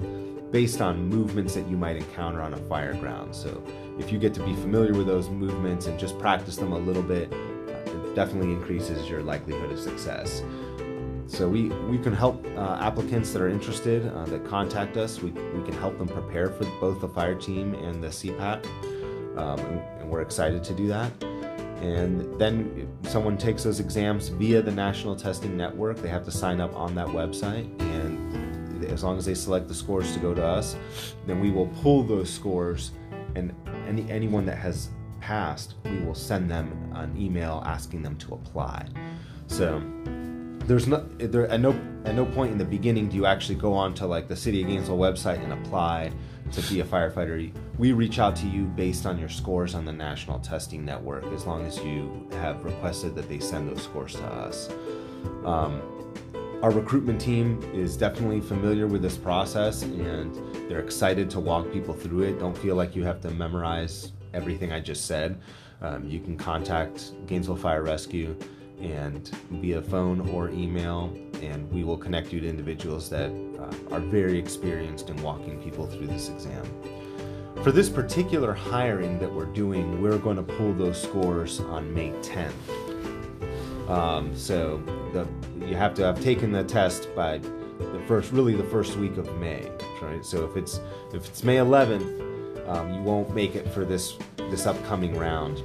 based 0.51 0.81
on 0.81 1.07
movements 1.07 1.55
that 1.55 1.67
you 1.67 1.77
might 1.77 1.95
encounter 1.95 2.41
on 2.41 2.53
a 2.53 2.57
fire 2.57 2.93
ground. 2.95 3.33
So 3.33 3.63
if 3.97 4.11
you 4.11 4.19
get 4.19 4.33
to 4.35 4.45
be 4.45 4.53
familiar 4.55 4.93
with 4.93 5.07
those 5.07 5.29
movements 5.29 5.87
and 5.87 5.97
just 5.97 6.19
practice 6.19 6.57
them 6.57 6.73
a 6.73 6.77
little 6.77 7.01
bit, 7.01 7.31
it 7.31 8.15
definitely 8.15 8.51
increases 8.51 9.09
your 9.09 9.23
likelihood 9.23 9.71
of 9.71 9.79
success. 9.79 10.43
So 11.27 11.47
we, 11.47 11.69
we 11.89 11.97
can 11.97 12.13
help 12.13 12.45
uh, 12.55 12.77
applicants 12.79 13.31
that 13.33 13.41
are 13.41 13.49
interested 13.49 14.05
uh, 14.07 14.25
that 14.25 14.45
contact 14.45 14.97
us. 14.97 15.21
We, 15.21 15.31
we 15.31 15.63
can 15.63 15.73
help 15.73 15.97
them 15.97 16.07
prepare 16.07 16.49
for 16.49 16.65
both 16.79 17.01
the 17.01 17.09
fire 17.09 17.35
team 17.35 17.73
and 17.73 18.03
the 18.03 18.09
CPAT, 18.09 18.65
um, 19.37 19.59
and, 19.59 19.79
and 19.99 20.09
we're 20.09 20.21
excited 20.21 20.63
to 20.65 20.73
do 20.73 20.87
that. 20.87 21.11
And 21.81 22.39
then 22.39 22.87
someone 23.03 23.37
takes 23.37 23.63
those 23.63 23.79
exams 23.79 24.29
via 24.29 24.61
the 24.61 24.71
National 24.71 25.15
Testing 25.15 25.55
Network. 25.55 25.97
They 25.97 26.09
have 26.09 26.25
to 26.25 26.31
sign 26.31 26.59
up 26.59 26.75
on 26.75 26.95
that 26.95 27.07
website, 27.07 27.69
and 27.79 28.83
as 28.85 29.03
long 29.03 29.17
as 29.17 29.25
they 29.25 29.33
select 29.33 29.67
the 29.67 29.73
scores 29.73 30.11
to 30.13 30.19
go 30.19 30.33
to 30.33 30.43
us, 30.43 30.75
then 31.27 31.39
we 31.39 31.51
will 31.51 31.67
pull 31.83 32.03
those 32.03 32.29
scores, 32.33 32.91
and 33.35 33.53
any 33.87 34.09
anyone 34.09 34.45
that 34.45 34.57
has 34.57 34.89
passed, 35.19 35.75
we 35.83 35.99
will 35.99 36.15
send 36.15 36.49
them 36.49 36.91
an 36.95 37.15
email 37.19 37.61
asking 37.65 38.01
them 38.03 38.15
to 38.17 38.33
apply. 38.33 38.87
So 39.47 39.81
there's 40.67 40.87
no 40.87 41.05
there 41.17 41.47
at 41.47 41.59
no 41.59 41.71
at 42.05 42.15
no 42.15 42.25
point 42.25 42.51
in 42.51 42.57
the 42.57 42.65
beginning 42.65 43.07
do 43.07 43.15
you 43.15 43.25
actually 43.25 43.55
go 43.55 43.73
on 43.73 43.93
to 43.93 44.05
like 44.05 44.27
the 44.27 44.35
city 44.35 44.61
of 44.61 44.67
Gainesville 44.67 44.97
website 44.97 45.43
and 45.43 45.53
apply 45.53 46.11
to 46.51 46.61
be 46.63 46.79
a 46.79 46.83
firefighter. 46.83 47.51
We 47.77 47.91
reach 47.91 48.19
out 48.19 48.35
to 48.37 48.47
you 48.47 48.65
based 48.65 49.05
on 49.05 49.17
your 49.17 49.29
scores 49.29 49.75
on 49.75 49.85
the 49.85 49.93
National 49.93 50.39
Testing 50.39 50.85
Network, 50.85 51.25
as 51.33 51.45
long 51.45 51.65
as 51.65 51.77
you 51.79 52.29
have 52.33 52.63
requested 52.63 53.15
that 53.15 53.27
they 53.27 53.39
send 53.39 53.67
those 53.67 53.83
scores 53.83 54.13
to 54.13 54.23
us. 54.23 54.69
Um, 55.43 55.81
our 56.61 56.71
recruitment 56.71 57.19
team 57.19 57.61
is 57.73 57.97
definitely 57.97 58.41
familiar 58.41 58.87
with 58.87 59.01
this 59.01 59.17
process 59.17 59.81
and 59.83 60.35
they're 60.69 60.79
excited 60.79 61.29
to 61.31 61.39
walk 61.39 61.71
people 61.71 61.93
through 61.93 62.23
it. 62.23 62.39
Don't 62.39 62.57
feel 62.57 62.75
like 62.75 62.95
you 62.95 63.03
have 63.03 63.21
to 63.21 63.31
memorize 63.31 64.11
everything 64.33 64.71
I 64.71 64.79
just 64.79 65.05
said. 65.05 65.39
Um, 65.81 66.07
you 66.07 66.19
can 66.19 66.37
contact 66.37 67.11
Gainesville 67.27 67.57
Fire 67.57 67.83
Rescue 67.83 68.35
and 68.79 69.27
via 69.51 69.81
phone 69.81 70.29
or 70.29 70.49
email, 70.49 71.15
and 71.41 71.69
we 71.71 71.83
will 71.83 71.97
connect 71.97 72.31
you 72.31 72.39
to 72.39 72.47
individuals 72.47 73.09
that 73.09 73.31
uh, 73.59 73.93
are 73.95 73.99
very 73.99 74.37
experienced 74.37 75.09
in 75.09 75.21
walking 75.21 75.61
people 75.61 75.87
through 75.87 76.07
this 76.07 76.29
exam. 76.29 76.65
For 77.63 77.71
this 77.71 77.89
particular 77.89 78.53
hiring 78.53 79.17
that 79.19 79.31
we're 79.31 79.45
doing, 79.45 80.01
we're 80.01 80.17
going 80.17 80.37
to 80.37 80.43
pull 80.43 80.73
those 80.73 81.01
scores 81.01 81.59
on 81.61 81.93
May 81.93 82.11
10th. 82.21 82.51
Um, 83.89 84.35
so 84.35 84.77
the, 85.13 85.27
you 85.65 85.75
have 85.75 85.93
to 85.95 86.03
have 86.03 86.21
taken 86.21 86.51
the 86.51 86.63
test 86.63 87.13
by 87.15 87.37
the 87.37 88.03
first, 88.07 88.31
really 88.31 88.55
the 88.55 88.63
first 88.63 88.97
week 88.97 89.17
of 89.17 89.33
May, 89.37 89.69
right? 90.01 90.23
So 90.23 90.45
if 90.45 90.57
it's 90.57 90.79
if 91.13 91.27
it's 91.27 91.43
May 91.43 91.57
11th, 91.57 92.67
um, 92.67 92.93
you 92.93 93.01
won't 93.01 93.33
make 93.33 93.55
it 93.55 93.67
for 93.73 93.85
this 93.85 94.17
this 94.49 94.65
upcoming 94.65 95.17
round. 95.17 95.61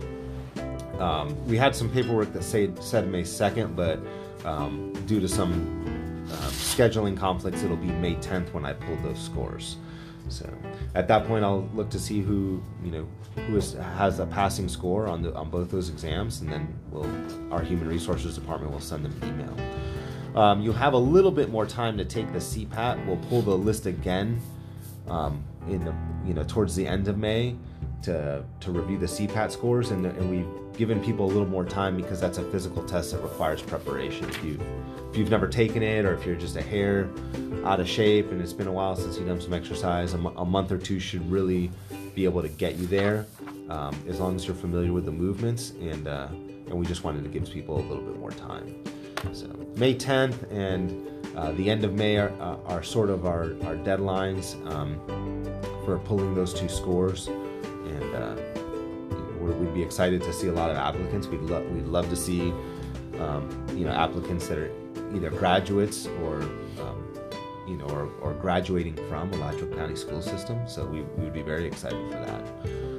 Um, 1.00 1.46
we 1.46 1.56
had 1.56 1.74
some 1.74 1.90
paperwork 1.90 2.32
that 2.34 2.44
say, 2.44 2.70
said 2.80 3.08
May 3.08 3.22
2nd, 3.22 3.74
but 3.74 3.98
um, 4.44 4.92
due 5.06 5.18
to 5.20 5.28
some 5.28 6.26
uh, 6.30 6.34
scheduling 6.50 7.16
conflicts, 7.16 7.62
it'll 7.62 7.76
be 7.76 7.86
May 7.86 8.14
10th 8.16 8.52
when 8.52 8.64
I 8.64 8.74
pull 8.74 8.96
those 8.96 9.18
scores. 9.18 9.76
So 10.28 10.48
at 10.94 11.08
that 11.08 11.26
point, 11.26 11.44
I'll 11.44 11.68
look 11.74 11.90
to 11.90 11.98
see 11.98 12.20
who 12.20 12.62
you 12.84 12.90
know 12.90 13.08
who 13.46 13.56
is, 13.56 13.72
has 13.72 14.18
a 14.18 14.26
passing 14.26 14.68
score 14.68 15.08
on 15.08 15.22
the 15.22 15.34
on 15.34 15.50
both 15.50 15.70
those 15.70 15.88
exams, 15.88 16.40
and 16.40 16.52
then 16.52 16.72
we'll 16.90 17.10
our 17.52 17.62
human 17.62 17.88
resources 17.88 18.36
department 18.36 18.72
will 18.72 18.80
send 18.80 19.04
them 19.04 19.14
an 19.22 19.28
email. 19.28 20.40
Um, 20.40 20.60
you'll 20.60 20.74
have 20.74 20.92
a 20.92 20.98
little 20.98 21.32
bit 21.32 21.50
more 21.50 21.66
time 21.66 21.96
to 21.98 22.04
take 22.04 22.32
the 22.32 22.38
CPAT. 22.38 23.04
We'll 23.06 23.16
pull 23.28 23.42
the 23.42 23.56
list 23.56 23.86
again 23.86 24.40
um, 25.08 25.42
in 25.68 25.84
the 25.84 25.94
you 26.24 26.34
know 26.34 26.44
towards 26.44 26.76
the 26.76 26.86
end 26.86 27.08
of 27.08 27.18
May 27.18 27.56
to 28.02 28.44
to 28.60 28.70
review 28.70 28.98
the 28.98 29.06
CPAT 29.06 29.50
scores, 29.50 29.90
and, 29.90 30.06
and 30.06 30.30
we've 30.30 30.69
given 30.80 30.98
people 31.04 31.26
a 31.26 31.30
little 31.30 31.46
more 31.46 31.62
time 31.62 31.94
because 31.94 32.18
that's 32.18 32.38
a 32.38 32.42
physical 32.50 32.82
test 32.82 33.12
that 33.12 33.18
requires 33.18 33.60
preparation. 33.60 34.26
If 34.30 34.42
you 34.42 34.58
if 35.10 35.16
you've 35.16 35.28
never 35.28 35.46
taken 35.46 35.82
it, 35.82 36.06
or 36.06 36.14
if 36.14 36.24
you're 36.24 36.36
just 36.36 36.56
a 36.56 36.62
hair 36.62 37.06
out 37.66 37.80
of 37.80 37.88
shape 37.88 38.30
and 38.30 38.40
it's 38.40 38.54
been 38.54 38.66
a 38.66 38.72
while 38.72 38.96
since 38.96 39.18
you've 39.18 39.26
done 39.26 39.42
some 39.42 39.52
exercise, 39.52 40.14
a, 40.14 40.16
m- 40.16 40.34
a 40.38 40.44
month 40.44 40.72
or 40.72 40.78
two 40.78 40.98
should 40.98 41.30
really 41.30 41.70
be 42.14 42.24
able 42.24 42.40
to 42.40 42.48
get 42.48 42.76
you 42.76 42.86
there, 42.86 43.26
um, 43.68 43.94
as 44.08 44.20
long 44.20 44.34
as 44.34 44.46
you're 44.46 44.56
familiar 44.56 44.90
with 44.90 45.04
the 45.04 45.12
movements, 45.12 45.72
and 45.82 46.08
uh, 46.08 46.28
and 46.30 46.72
we 46.72 46.86
just 46.86 47.04
wanted 47.04 47.24
to 47.24 47.28
give 47.28 47.44
people 47.50 47.76
a 47.76 47.84
little 47.86 48.02
bit 48.02 48.18
more 48.18 48.30
time. 48.30 48.74
So 49.34 49.48
May 49.76 49.94
10th 49.94 50.50
and 50.50 51.36
uh, 51.36 51.52
the 51.52 51.68
end 51.68 51.84
of 51.84 51.92
May 51.92 52.16
are, 52.16 52.32
uh, 52.40 52.56
are 52.68 52.82
sort 52.82 53.10
of 53.10 53.26
our, 53.26 53.52
our 53.66 53.76
deadlines 53.76 54.54
um, 54.70 54.98
for 55.84 55.98
pulling 55.98 56.34
those 56.34 56.54
two 56.54 56.70
scores 56.70 57.26
and 57.26 58.14
uh, 58.14 58.34
we'd 59.52 59.74
be 59.74 59.82
excited 59.82 60.22
to 60.22 60.32
see 60.32 60.48
a 60.48 60.52
lot 60.52 60.70
of 60.70 60.76
applicants. 60.76 61.26
We'd 61.26 61.40
love 61.42 61.64
we'd 61.70 61.86
love 61.86 62.08
to 62.10 62.16
see 62.16 62.52
um, 63.18 63.66
you 63.74 63.84
know 63.84 63.92
applicants 63.92 64.48
that 64.48 64.58
are 64.58 64.70
either 65.14 65.30
graduates 65.30 66.06
or 66.22 66.42
um, 66.80 67.04
you 67.68 67.76
know 67.76 67.86
or, 67.86 68.10
or 68.20 68.34
graduating 68.34 68.96
from 69.08 69.32
Alachua 69.34 69.74
County 69.76 69.96
school 69.96 70.22
system. 70.22 70.58
So 70.68 70.86
we, 70.86 71.02
we 71.02 71.24
would 71.24 71.34
be 71.34 71.42
very 71.42 71.66
excited 71.66 72.10
for 72.10 72.18
that. 72.18 72.90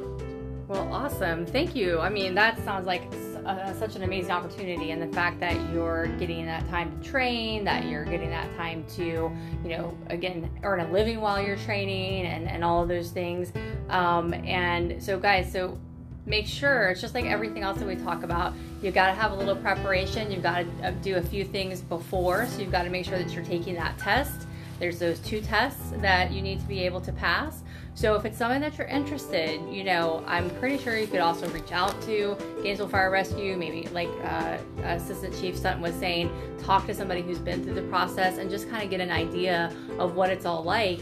Well, 0.71 0.87
awesome. 0.93 1.45
Thank 1.45 1.75
you. 1.75 1.99
I 1.99 2.09
mean, 2.09 2.33
that 2.35 2.57
sounds 2.63 2.87
like 2.87 3.03
uh, 3.45 3.73
such 3.73 3.97
an 3.97 4.03
amazing 4.03 4.31
opportunity, 4.31 4.91
and 4.91 5.01
the 5.01 5.13
fact 5.13 5.41
that 5.41 5.53
you're 5.73 6.07
getting 6.17 6.45
that 6.45 6.65
time 6.69 6.97
to 6.97 7.09
train, 7.09 7.65
that 7.65 7.87
you're 7.87 8.05
getting 8.05 8.29
that 8.29 8.55
time 8.55 8.85
to, 8.95 9.03
you 9.03 9.69
know, 9.69 9.97
again, 10.07 10.49
earn 10.63 10.79
a 10.79 10.89
living 10.89 11.19
while 11.19 11.41
you're 11.41 11.57
training, 11.57 12.25
and 12.25 12.47
and 12.47 12.63
all 12.63 12.81
of 12.81 12.87
those 12.87 13.11
things. 13.11 13.51
Um, 13.89 14.33
and 14.33 15.03
so, 15.03 15.19
guys, 15.19 15.51
so 15.51 15.77
make 16.31 16.47
sure 16.47 16.87
it's 16.87 17.01
just 17.01 17.13
like 17.13 17.25
everything 17.25 17.61
else 17.61 17.77
that 17.77 17.85
we 17.85 17.93
talk 17.93 18.23
about 18.23 18.53
you've 18.81 18.93
got 18.93 19.07
to 19.07 19.13
have 19.13 19.33
a 19.33 19.35
little 19.35 19.55
preparation 19.55 20.31
you've 20.31 20.41
got 20.41 20.59
to 20.59 20.87
uh, 20.87 20.91
do 21.01 21.17
a 21.17 21.21
few 21.21 21.43
things 21.43 21.81
before 21.81 22.47
so 22.47 22.61
you've 22.61 22.71
got 22.71 22.83
to 22.83 22.89
make 22.89 23.05
sure 23.05 23.17
that 23.17 23.33
you're 23.33 23.43
taking 23.43 23.75
that 23.75 23.97
test. 23.97 24.47
There's 24.79 24.97
those 24.97 25.19
two 25.19 25.41
tests 25.41 25.91
that 25.97 26.31
you 26.31 26.41
need 26.41 26.61
to 26.61 26.65
be 26.65 26.79
able 26.85 27.01
to 27.01 27.11
pass. 27.11 27.61
So 27.93 28.15
if 28.15 28.23
it's 28.25 28.37
something 28.37 28.61
that 28.61 28.77
you're 28.77 28.87
interested 28.87 29.59
you 29.69 29.83
know 29.83 30.23
i'm 30.25 30.49
pretty 30.51 30.77
sure 30.77 30.97
you 30.97 31.05
could 31.05 31.19
also 31.19 31.47
reach 31.49 31.73
out 31.73 32.01
to 32.03 32.37
gainesville 32.63 32.87
fire 32.87 33.11
rescue 33.11 33.57
maybe 33.57 33.87
like 33.89 34.09
uh, 34.23 34.57
assistant 34.83 35.37
chief 35.39 35.57
sutton 35.57 35.81
was 35.81 35.93
saying 35.95 36.31
talk 36.63 36.87
to 36.87 36.93
somebody 36.93 37.21
who's 37.21 37.39
been 37.39 37.61
through 37.61 37.73
the 37.73 37.81
process 37.83 38.37
and 38.37 38.49
just 38.49 38.69
kind 38.69 38.81
of 38.81 38.89
get 38.89 39.01
an 39.01 39.11
idea 39.11 39.75
of 39.99 40.15
what 40.15 40.29
it's 40.29 40.45
all 40.45 40.63
like 40.63 41.01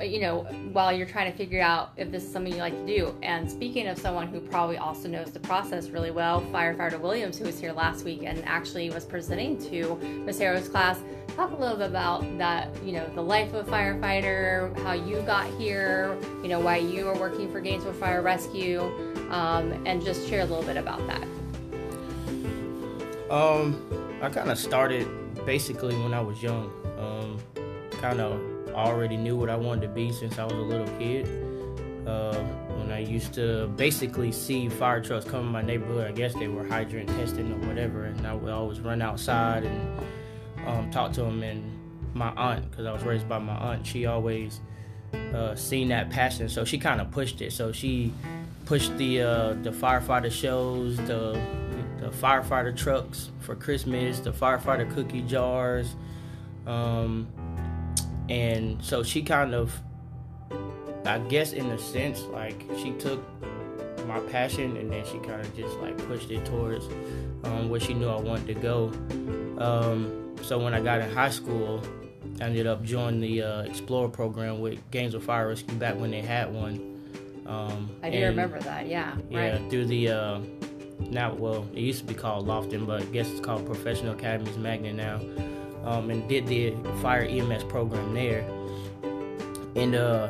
you 0.00 0.20
know, 0.20 0.42
while 0.72 0.92
you're 0.92 1.06
trying 1.06 1.30
to 1.30 1.36
figure 1.36 1.60
out 1.60 1.92
if 1.96 2.10
this 2.10 2.24
is 2.24 2.32
something 2.32 2.52
you 2.52 2.58
like 2.58 2.74
to 2.74 2.86
do. 2.86 3.14
And 3.22 3.50
speaking 3.50 3.86
of 3.88 3.98
someone 3.98 4.28
who 4.28 4.40
probably 4.40 4.76
also 4.76 5.08
knows 5.08 5.30
the 5.32 5.40
process 5.40 5.88
really 5.88 6.10
well, 6.10 6.40
firefighter 6.52 7.00
Williams, 7.00 7.38
who 7.38 7.44
was 7.44 7.58
here 7.58 7.72
last 7.72 8.04
week 8.04 8.22
and 8.24 8.42
actually 8.44 8.90
was 8.90 9.04
presenting 9.04 9.58
to 9.70 9.96
Miss 10.24 10.38
Harrow's 10.38 10.68
class, 10.68 11.00
talk 11.36 11.50
a 11.50 11.56
little 11.56 11.76
bit 11.76 11.88
about 11.88 12.22
that, 12.38 12.68
you 12.84 12.92
know, 12.92 13.08
the 13.14 13.22
life 13.22 13.52
of 13.54 13.66
a 13.66 13.70
firefighter, 13.70 14.76
how 14.80 14.92
you 14.92 15.22
got 15.22 15.46
here, 15.58 16.16
you 16.42 16.48
know, 16.48 16.60
why 16.60 16.76
you 16.76 17.08
are 17.08 17.18
working 17.18 17.50
for 17.50 17.60
Gainesville 17.60 17.92
Fire 17.94 18.22
Rescue, 18.22 18.82
um, 19.30 19.72
and 19.86 20.04
just 20.04 20.28
share 20.28 20.40
a 20.40 20.46
little 20.46 20.64
bit 20.64 20.76
about 20.76 21.06
that. 21.06 21.22
Um, 23.30 24.18
I 24.20 24.28
kind 24.28 24.50
of 24.50 24.58
started 24.58 25.08
basically 25.46 25.96
when 25.96 26.12
I 26.12 26.20
was 26.20 26.42
young. 26.42 26.70
Um, 26.98 27.38
kind 28.02 28.20
of 28.20 28.51
already 28.74 29.16
knew 29.16 29.36
what 29.36 29.48
I 29.48 29.56
wanted 29.56 29.82
to 29.82 29.88
be 29.88 30.12
since 30.12 30.38
I 30.38 30.44
was 30.44 30.54
a 30.54 30.56
little 30.56 30.86
kid. 30.98 31.26
Uh, 32.06 32.34
when 32.78 32.90
I 32.90 32.98
used 32.98 33.32
to 33.34 33.68
basically 33.76 34.32
see 34.32 34.68
fire 34.68 35.00
trucks 35.00 35.24
come 35.24 35.46
in 35.46 35.52
my 35.52 35.62
neighborhood, 35.62 36.08
I 36.08 36.12
guess 36.12 36.34
they 36.34 36.48
were 36.48 36.66
hydrant 36.66 37.08
testing 37.10 37.52
or 37.52 37.68
whatever, 37.68 38.04
and 38.04 38.26
I 38.26 38.34
would 38.34 38.52
always 38.52 38.80
run 38.80 39.00
outside 39.00 39.64
and 39.64 40.00
um, 40.66 40.90
talk 40.90 41.12
to 41.12 41.22
them. 41.22 41.42
And 41.42 41.62
my 42.14 42.30
aunt, 42.30 42.70
because 42.70 42.86
I 42.86 42.92
was 42.92 43.02
raised 43.04 43.28
by 43.28 43.38
my 43.38 43.54
aunt, 43.54 43.86
she 43.86 44.06
always 44.06 44.60
uh, 45.34 45.54
seen 45.54 45.88
that 45.88 46.10
passion, 46.10 46.48
so 46.48 46.64
she 46.64 46.78
kind 46.78 47.00
of 47.00 47.10
pushed 47.10 47.40
it. 47.40 47.52
So 47.52 47.70
she 47.70 48.12
pushed 48.64 48.96
the 48.96 49.22
uh, 49.22 49.52
the 49.62 49.70
firefighter 49.70 50.30
shows, 50.30 50.96
the 50.96 51.40
the 52.00 52.08
firefighter 52.08 52.76
trucks 52.76 53.30
for 53.38 53.54
Christmas, 53.54 54.18
the 54.18 54.32
firefighter 54.32 54.92
cookie 54.92 55.22
jars, 55.22 55.94
um, 56.66 57.28
and 58.28 58.82
so 58.82 59.02
she 59.02 59.22
kind 59.22 59.54
of, 59.54 59.74
I 61.04 61.18
guess, 61.18 61.52
in 61.52 61.66
a 61.66 61.78
sense, 61.78 62.22
like 62.22 62.64
she 62.78 62.92
took 62.92 63.22
my 64.06 64.20
passion 64.20 64.76
and 64.76 64.90
then 64.90 65.04
she 65.06 65.18
kind 65.18 65.40
of 65.40 65.56
just 65.56 65.78
like 65.78 65.96
pushed 66.06 66.30
it 66.30 66.44
towards 66.44 66.86
um, 67.44 67.68
where 67.68 67.80
she 67.80 67.94
knew 67.94 68.08
I 68.08 68.20
wanted 68.20 68.46
to 68.48 68.54
go. 68.54 68.92
Um, 69.58 70.34
so 70.42 70.58
when 70.58 70.74
I 70.74 70.80
got 70.80 71.00
in 71.00 71.10
high 71.10 71.30
school, 71.30 71.82
I 72.40 72.44
ended 72.44 72.66
up 72.66 72.82
joining 72.82 73.20
the 73.20 73.42
uh, 73.42 73.62
Explorer 73.62 74.08
program 74.08 74.60
with 74.60 74.78
Gainesville 74.90 75.20
Fire 75.20 75.48
Rescue 75.48 75.76
back 75.76 75.96
when 75.96 76.10
they 76.10 76.22
had 76.22 76.52
one. 76.52 76.88
Um, 77.46 77.90
I 78.02 78.10
do 78.10 78.24
remember 78.24 78.60
that, 78.60 78.86
yeah. 78.86 79.16
Yeah, 79.30 79.58
right. 79.58 79.70
through 79.70 79.86
the 79.86 80.08
uh, 80.08 80.40
now, 81.10 81.34
well, 81.34 81.66
it 81.74 81.80
used 81.80 82.00
to 82.00 82.04
be 82.04 82.14
called 82.14 82.46
Loften, 82.46 82.86
but 82.86 83.02
I 83.02 83.04
guess 83.06 83.28
it's 83.28 83.40
called 83.40 83.66
Professional 83.66 84.14
Academies 84.14 84.56
Magnet 84.56 84.94
now. 84.94 85.20
Um, 85.84 86.10
and 86.10 86.28
did 86.28 86.46
the 86.46 86.74
fire 87.00 87.22
EMS 87.22 87.64
program 87.64 88.14
there. 88.14 88.48
And 89.74 89.94
uh, 89.94 90.28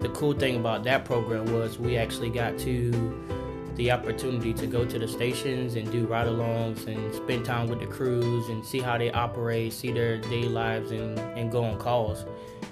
the 0.00 0.08
cool 0.14 0.32
thing 0.32 0.56
about 0.56 0.84
that 0.84 1.04
program 1.04 1.52
was 1.52 1.78
we 1.78 1.96
actually 1.96 2.30
got 2.30 2.58
to 2.60 2.92
the 3.76 3.90
opportunity 3.90 4.54
to 4.54 4.66
go 4.66 4.84
to 4.86 4.98
the 4.98 5.06
stations 5.06 5.74
and 5.74 5.90
do 5.92 6.06
ride-alongs 6.06 6.86
and 6.86 7.14
spend 7.14 7.44
time 7.44 7.68
with 7.68 7.80
the 7.80 7.86
crews 7.86 8.48
and 8.48 8.64
see 8.64 8.80
how 8.80 8.96
they 8.96 9.10
operate, 9.10 9.72
see 9.72 9.92
their 9.92 10.16
day 10.16 10.44
lives, 10.44 10.90
and, 10.90 11.18
and 11.18 11.52
go 11.52 11.62
on 11.62 11.78
calls. 11.78 12.24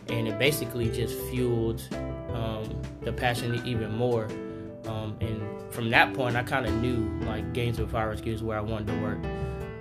And 0.09 0.27
it 0.27 0.39
basically 0.39 0.91
just 0.91 1.19
fueled 1.29 1.87
um, 2.33 2.81
the 3.03 3.13
passion 3.13 3.61
even 3.67 3.93
more. 3.95 4.25
Um, 4.87 5.17
and 5.21 5.73
from 5.73 5.91
that 5.91 6.15
point, 6.15 6.37
I 6.37 6.43
kind 6.43 6.67
of 6.67 6.75
knew 6.75 7.11
like 7.27 7.53
Gainesville 7.53 7.89
Fire 7.89 8.09
Rescue 8.09 8.33
is 8.33 8.43
where 8.43 8.57
I 8.57 8.63
wanted 8.63 8.87
to 8.89 9.03
work. 9.03 9.19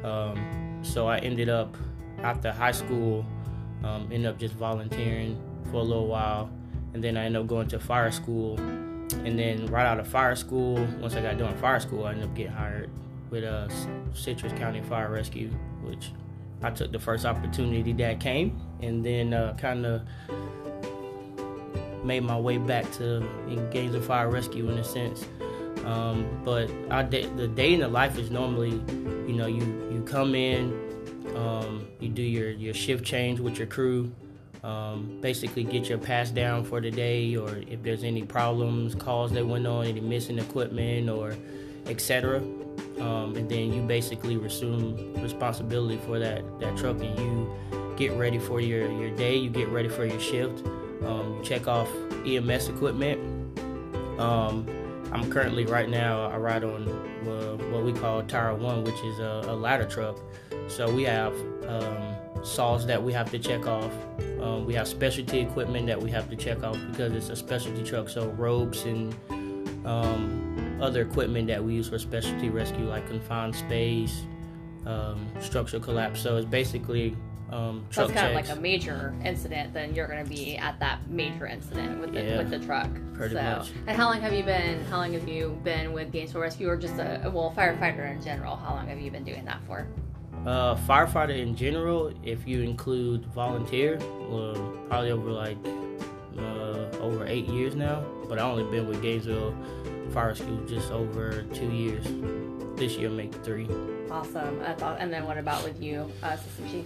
Um, 0.04 0.80
so 0.82 1.08
I 1.08 1.20
ended 1.20 1.48
up 1.48 1.78
after 2.24 2.52
high 2.52 2.72
school, 2.72 3.26
um, 3.84 4.10
ended 4.12 4.26
up 4.26 4.40
just 4.40 4.56
volunteering 4.56 5.40
for 5.70 5.78
a 5.78 5.84
little 5.84 6.08
while, 6.08 6.50
and 6.94 7.04
then 7.04 7.18
I 7.18 7.26
ended 7.26 7.42
up 7.42 7.48
going 7.48 7.68
to 7.70 7.80
fire 7.80 8.12
school. 8.12 8.58
And 9.26 9.38
then 9.38 9.68
right 9.68 9.86
out 9.86 10.00
of 10.00 10.08
fire 10.08 10.36
school, 10.36 10.76
once 11.00 11.16
I 11.16 11.22
got 11.22 11.38
done 11.38 11.56
fire 11.58 11.80
school, 11.80 12.06
I 12.06 12.12
ended 12.12 12.26
up 12.26 12.36
getting 12.36 12.54
hired 12.54 12.90
with 13.30 13.44
uh, 13.44 13.68
Citrus 14.14 14.54
County 14.54 14.82
Fire 14.82 15.12
Rescue, 15.12 15.50
which 15.84 16.12
I 16.62 16.72
took 16.72 16.92
the 16.92 17.00
first 17.00 17.26
opportunity 17.26 17.94
that 17.94 18.20
came, 18.20 18.60
and 18.82 19.06
then 19.06 19.34
uh, 19.34 19.56
kind 19.60 19.86
of 19.86 20.02
made 22.04 22.22
my 22.22 22.40
way 22.40 22.58
back 22.58 22.92
to 22.94 23.28
Gainesville 23.72 24.02
Fire 24.02 24.30
Rescue 24.30 24.70
in 24.70 24.78
a 24.78 24.84
sense. 24.84 25.26
Um, 25.86 26.26
but 26.46 26.72
I, 26.90 27.04
the 27.04 27.48
day 27.48 27.74
in 27.74 27.82
the 27.82 27.88
life 27.88 28.18
is 28.18 28.32
normally, 28.32 28.72
you 29.28 29.34
know, 29.34 29.48
you 29.48 29.64
you 29.92 30.04
come 30.06 30.36
in, 30.36 30.72
um, 31.36 31.88
you 32.00 32.10
do 32.10 32.22
your 32.22 32.52
your 32.52 32.74
shift 32.74 33.04
change 33.04 33.40
with 33.40 33.58
your 33.58 33.68
crew, 33.68 34.12
um, 34.64 35.18
basically 35.22 35.64
get 35.64 35.90
your 35.90 35.98
pass 35.98 36.32
down 36.32 36.64
for 36.64 36.80
the 36.80 36.92
day, 36.92 37.36
or 37.36 37.58
if 37.68 37.84
there's 37.84 38.04
any 38.04 38.24
problems, 38.24 38.96
calls 38.96 39.32
that 39.34 39.46
went 39.46 39.68
on, 39.68 39.86
any 39.86 40.00
missing 40.00 40.40
equipment, 40.40 41.10
or 41.10 41.36
etc. 41.88 42.38
Um, 43.00 43.36
and 43.36 43.50
then 43.50 43.74
you 43.74 43.82
basically 43.82 44.38
resume 44.38 45.22
responsibility 45.22 45.98
for 46.06 46.20
that 46.20 46.44
that 46.60 46.78
truck, 46.78 47.02
and 47.02 47.20
you 47.20 47.54
get 47.98 48.14
ready 48.14 48.40
for 48.40 48.62
your 48.62 48.90
your 48.92 49.16
day. 49.16 49.36
You 49.36 49.50
get 49.50 49.68
ready 49.70 49.90
for 49.90 50.06
your 50.06 50.20
shift. 50.20 50.66
Um, 51.04 51.42
check 51.44 51.68
off 51.68 51.90
EMS 52.26 52.70
equipment. 52.70 53.20
Um, 54.20 54.66
I'm 55.12 55.30
currently 55.30 55.66
right 55.66 55.90
now 55.90 56.28
I 56.28 56.38
ride 56.38 56.64
on 56.64 56.88
uh, 56.88 57.58
what 57.72 57.84
we 57.84 57.94
call 57.94 58.24
Tower 58.24 58.56
One, 58.56 58.84
which 58.84 59.00
is 59.04 59.20
a, 59.20 59.44
a 59.46 59.56
ladder 59.56 59.86
truck. 59.86 60.18
So 60.68 60.92
we 60.94 61.04
have 61.04 61.34
um, 61.68 62.16
saws 62.44 62.86
that 62.88 63.02
we 63.02 63.14
have 63.14 63.30
to 63.32 63.40
check 63.40 63.68
off. 63.68 63.92
Um, 64.42 64.66
we 64.66 64.74
have 64.74 64.88
specialty 64.88 65.40
equipment 65.40 65.88
that 65.88 66.02
we 66.02 66.12
have 66.12 66.30
to 66.30 66.36
check 66.36 66.64
off 66.64 66.78
because 66.92 67.14
it's 67.14 67.30
a 67.30 67.36
specialty 67.36 67.84
truck. 67.84 68.10
So 68.10 68.30
ropes 68.30 68.86
and 68.86 69.16
um, 69.86 70.78
other 70.82 71.02
equipment 71.02 71.48
that 71.48 71.64
we 71.64 71.76
use 71.76 71.90
for 71.90 72.00
specialty 72.00 72.50
rescue, 72.50 72.86
like 72.86 73.08
confined 73.08 73.56
space, 73.56 74.24
um, 74.86 75.28
structural 75.40 75.82
collapse. 75.82 76.22
So 76.22 76.38
it's 76.38 76.46
basically 76.46 77.16
um, 77.52 77.86
truck 77.92 78.08
That's 78.08 78.20
kind 78.20 78.34
checks. 78.34 78.50
of 78.50 78.56
like 78.56 78.58
a 78.58 78.62
major 78.62 79.16
incident. 79.24 79.74
Then 79.74 79.94
you're 79.94 80.08
going 80.08 80.24
to 80.24 80.30
be 80.30 80.58
at 80.58 80.80
that 80.80 81.08
major 81.10 81.46
incident 81.46 82.02
with 82.02 82.14
the 82.14 82.24
yeah, 82.24 82.38
with 82.38 82.50
the 82.50 82.60
truck. 82.60 82.90
Pretty 83.14 83.36
so, 83.36 83.44
much. 83.44 83.72
And 83.88 83.96
how 83.96 84.08
long 84.08 84.22
have 84.22 84.34
you 84.34 84.44
been? 84.44 84.84
How 84.86 84.98
long 84.98 85.14
have 85.14 85.28
you 85.28 85.60
been 85.64 85.94
with 85.94 86.12
Gainesville 86.12 86.42
Rescue, 86.42 86.68
or 86.68 86.78
just 86.78 86.96
a 86.96 87.32
well 87.34 87.54
firefighter 87.56 88.10
in 88.12 88.22
general? 88.22 88.56
How 88.56 88.74
long 88.74 88.88
have 88.88 89.00
you 89.00 89.12
been 89.12 89.24
doing 89.24 89.46
that 89.46 89.60
for? 89.68 89.88
Uh, 90.46 90.76
firefighter 90.76 91.38
in 91.38 91.56
general, 91.56 92.12
if 92.24 92.46
you 92.46 92.62
include 92.62 93.26
volunteer, 93.28 93.98
well, 94.30 94.56
probably 94.90 95.12
over 95.12 95.32
like 95.32 95.58
uh, 96.38 96.98
over 97.00 97.26
eight 97.26 97.46
years 97.46 97.76
now. 97.76 98.04
But 98.28 98.40
I 98.40 98.42
only 98.42 98.64
been 98.70 98.88
with 98.88 99.02
Gainesville 99.02 99.56
Fire 100.12 100.30
Rescue 100.30 100.66
just 100.68 100.92
over 100.92 101.44
two 101.54 101.72
years. 101.72 102.06
This 102.76 102.98
year 102.98 103.10
make 103.10 103.34
three. 103.44 103.68
Awesome. 104.12 104.60
That's 104.60 104.84
all. 104.84 104.96
And 104.96 105.14
then 105.14 105.26
what 105.26 105.38
about 105.38 105.64
with 105.64 105.82
you, 105.82 106.12
uh, 106.22 106.38
Assistant 106.38 106.72
Chief? 106.72 106.86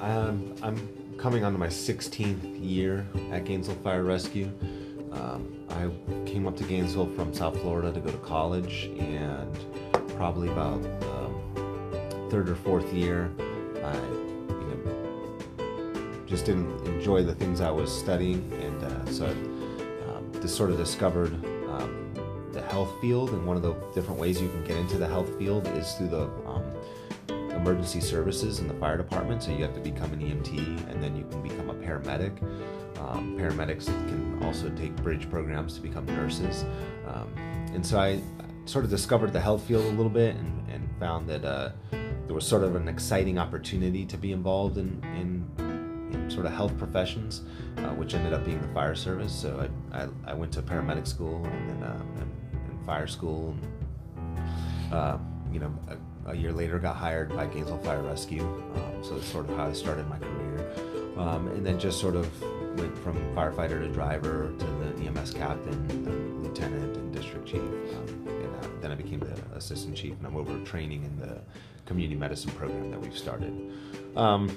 Um, 0.00 0.54
I'm 0.62 1.16
coming 1.18 1.44
onto 1.44 1.58
my 1.58 1.66
16th 1.66 2.64
year 2.64 3.06
at 3.32 3.44
Gainesville 3.44 3.76
Fire 3.76 4.04
Rescue. 4.04 4.46
Um, 5.12 5.66
I 5.70 5.90
came 6.24 6.46
up 6.46 6.56
to 6.58 6.64
Gainesville 6.64 7.12
from 7.14 7.34
South 7.34 7.60
Florida 7.60 7.92
to 7.92 8.00
go 8.00 8.10
to 8.10 8.18
college, 8.18 8.90
and 8.98 9.58
probably 10.20 10.50
about 10.50 10.84
um, 11.16 12.28
third 12.28 12.50
or 12.50 12.54
fourth 12.54 12.92
year, 12.92 13.30
I 13.82 13.94
you 13.94 14.66
know, 14.68 16.22
just 16.26 16.44
didn't 16.44 16.86
enjoy 16.86 17.22
the 17.22 17.34
things 17.34 17.62
I 17.62 17.70
was 17.70 17.90
studying, 17.90 18.52
and 18.60 18.84
uh, 18.84 19.06
so 19.06 19.24
I 19.24 19.30
um, 19.30 20.30
just 20.42 20.56
sort 20.56 20.68
of 20.68 20.76
discovered 20.76 21.32
um, 21.70 22.12
the 22.52 22.60
health 22.60 22.92
field. 23.00 23.30
And 23.30 23.46
one 23.46 23.56
of 23.56 23.62
the 23.62 23.72
different 23.94 24.20
ways 24.20 24.38
you 24.38 24.50
can 24.50 24.62
get 24.64 24.76
into 24.76 24.98
the 24.98 25.08
health 25.08 25.38
field 25.38 25.66
is 25.68 25.90
through 25.94 26.08
the 26.08 26.24
um, 26.44 26.70
emergency 27.52 28.02
services 28.02 28.58
and 28.58 28.68
the 28.68 28.74
fire 28.74 28.98
department. 28.98 29.42
So 29.42 29.52
you 29.52 29.64
have 29.64 29.72
to 29.72 29.80
become 29.80 30.12
an 30.12 30.20
EMT 30.20 30.90
and 30.90 31.02
then 31.02 31.16
you 31.16 31.24
can 31.30 31.42
become 31.42 31.70
a 31.70 31.74
paramedic. 31.74 32.42
Um, 32.98 33.38
paramedics 33.38 33.86
can 33.86 34.38
also 34.42 34.68
take 34.68 34.94
bridge 34.96 35.30
programs 35.30 35.76
to 35.76 35.80
become 35.80 36.04
nurses. 36.04 36.66
Um, 37.06 37.32
and 37.72 37.86
so 37.86 37.98
I 37.98 38.20
sort 38.64 38.84
of 38.84 38.90
discovered 38.90 39.32
the 39.32 39.40
health 39.40 39.62
field 39.64 39.84
a 39.84 39.88
little 39.88 40.10
bit 40.10 40.36
and, 40.36 40.68
and 40.70 40.88
found 40.98 41.28
that 41.28 41.44
uh, 41.44 41.70
there 41.90 42.34
was 42.34 42.46
sort 42.46 42.62
of 42.62 42.76
an 42.76 42.88
exciting 42.88 43.38
opportunity 43.38 44.04
to 44.06 44.16
be 44.16 44.32
involved 44.32 44.78
in, 44.78 45.02
in, 45.16 45.44
in 46.14 46.30
sort 46.30 46.46
of 46.46 46.52
health 46.52 46.76
professions, 46.78 47.42
uh, 47.78 47.88
which 47.94 48.14
ended 48.14 48.32
up 48.32 48.44
being 48.44 48.60
the 48.60 48.68
fire 48.68 48.94
service. 48.94 49.32
So 49.32 49.68
I, 49.92 50.02
I, 50.02 50.08
I 50.26 50.34
went 50.34 50.52
to 50.52 50.62
paramedic 50.62 51.06
school 51.06 51.44
and 51.44 51.70
then 51.70 51.82
uh, 51.82 52.00
and, 52.20 52.32
and 52.68 52.86
fire 52.86 53.06
school. 53.06 53.56
And, 54.16 54.92
uh, 54.92 55.18
you 55.52 55.58
know, 55.58 55.74
a 56.26 56.36
year 56.36 56.52
later 56.52 56.78
got 56.78 56.96
hired 56.96 57.34
by 57.34 57.46
Gainesville 57.46 57.78
Fire 57.78 58.02
Rescue. 58.02 58.42
Um, 58.42 59.02
so 59.02 59.14
that's 59.14 59.26
sort 59.26 59.48
of 59.48 59.56
how 59.56 59.66
I 59.66 59.72
started 59.72 60.08
my 60.08 60.18
career. 60.18 60.70
Um, 61.16 61.48
and 61.48 61.66
then 61.66 61.78
just 61.78 62.00
sort 62.00 62.14
of 62.14 62.28
went 62.78 62.96
from 62.98 63.16
firefighter 63.34 63.80
to 63.80 63.88
driver 63.88 64.52
to 64.58 64.64
EMS 65.06 65.34
captain, 65.34 66.42
lieutenant 66.42 66.96
and 66.96 67.14
district 67.14 67.46
chief. 67.46 67.60
Um, 67.60 68.26
and 68.26 68.56
uh, 68.56 68.68
then 68.80 68.92
I 68.92 68.94
became 68.94 69.20
the 69.20 69.34
assistant 69.56 69.96
chief, 69.96 70.16
and 70.18 70.26
I'm 70.26 70.36
over 70.36 70.58
training 70.64 71.04
in 71.04 71.18
the 71.18 71.40
community 71.86 72.18
medicine 72.18 72.50
program 72.52 72.90
that 72.90 73.00
we've 73.00 73.16
started. 73.16 73.72
Um, 74.16 74.48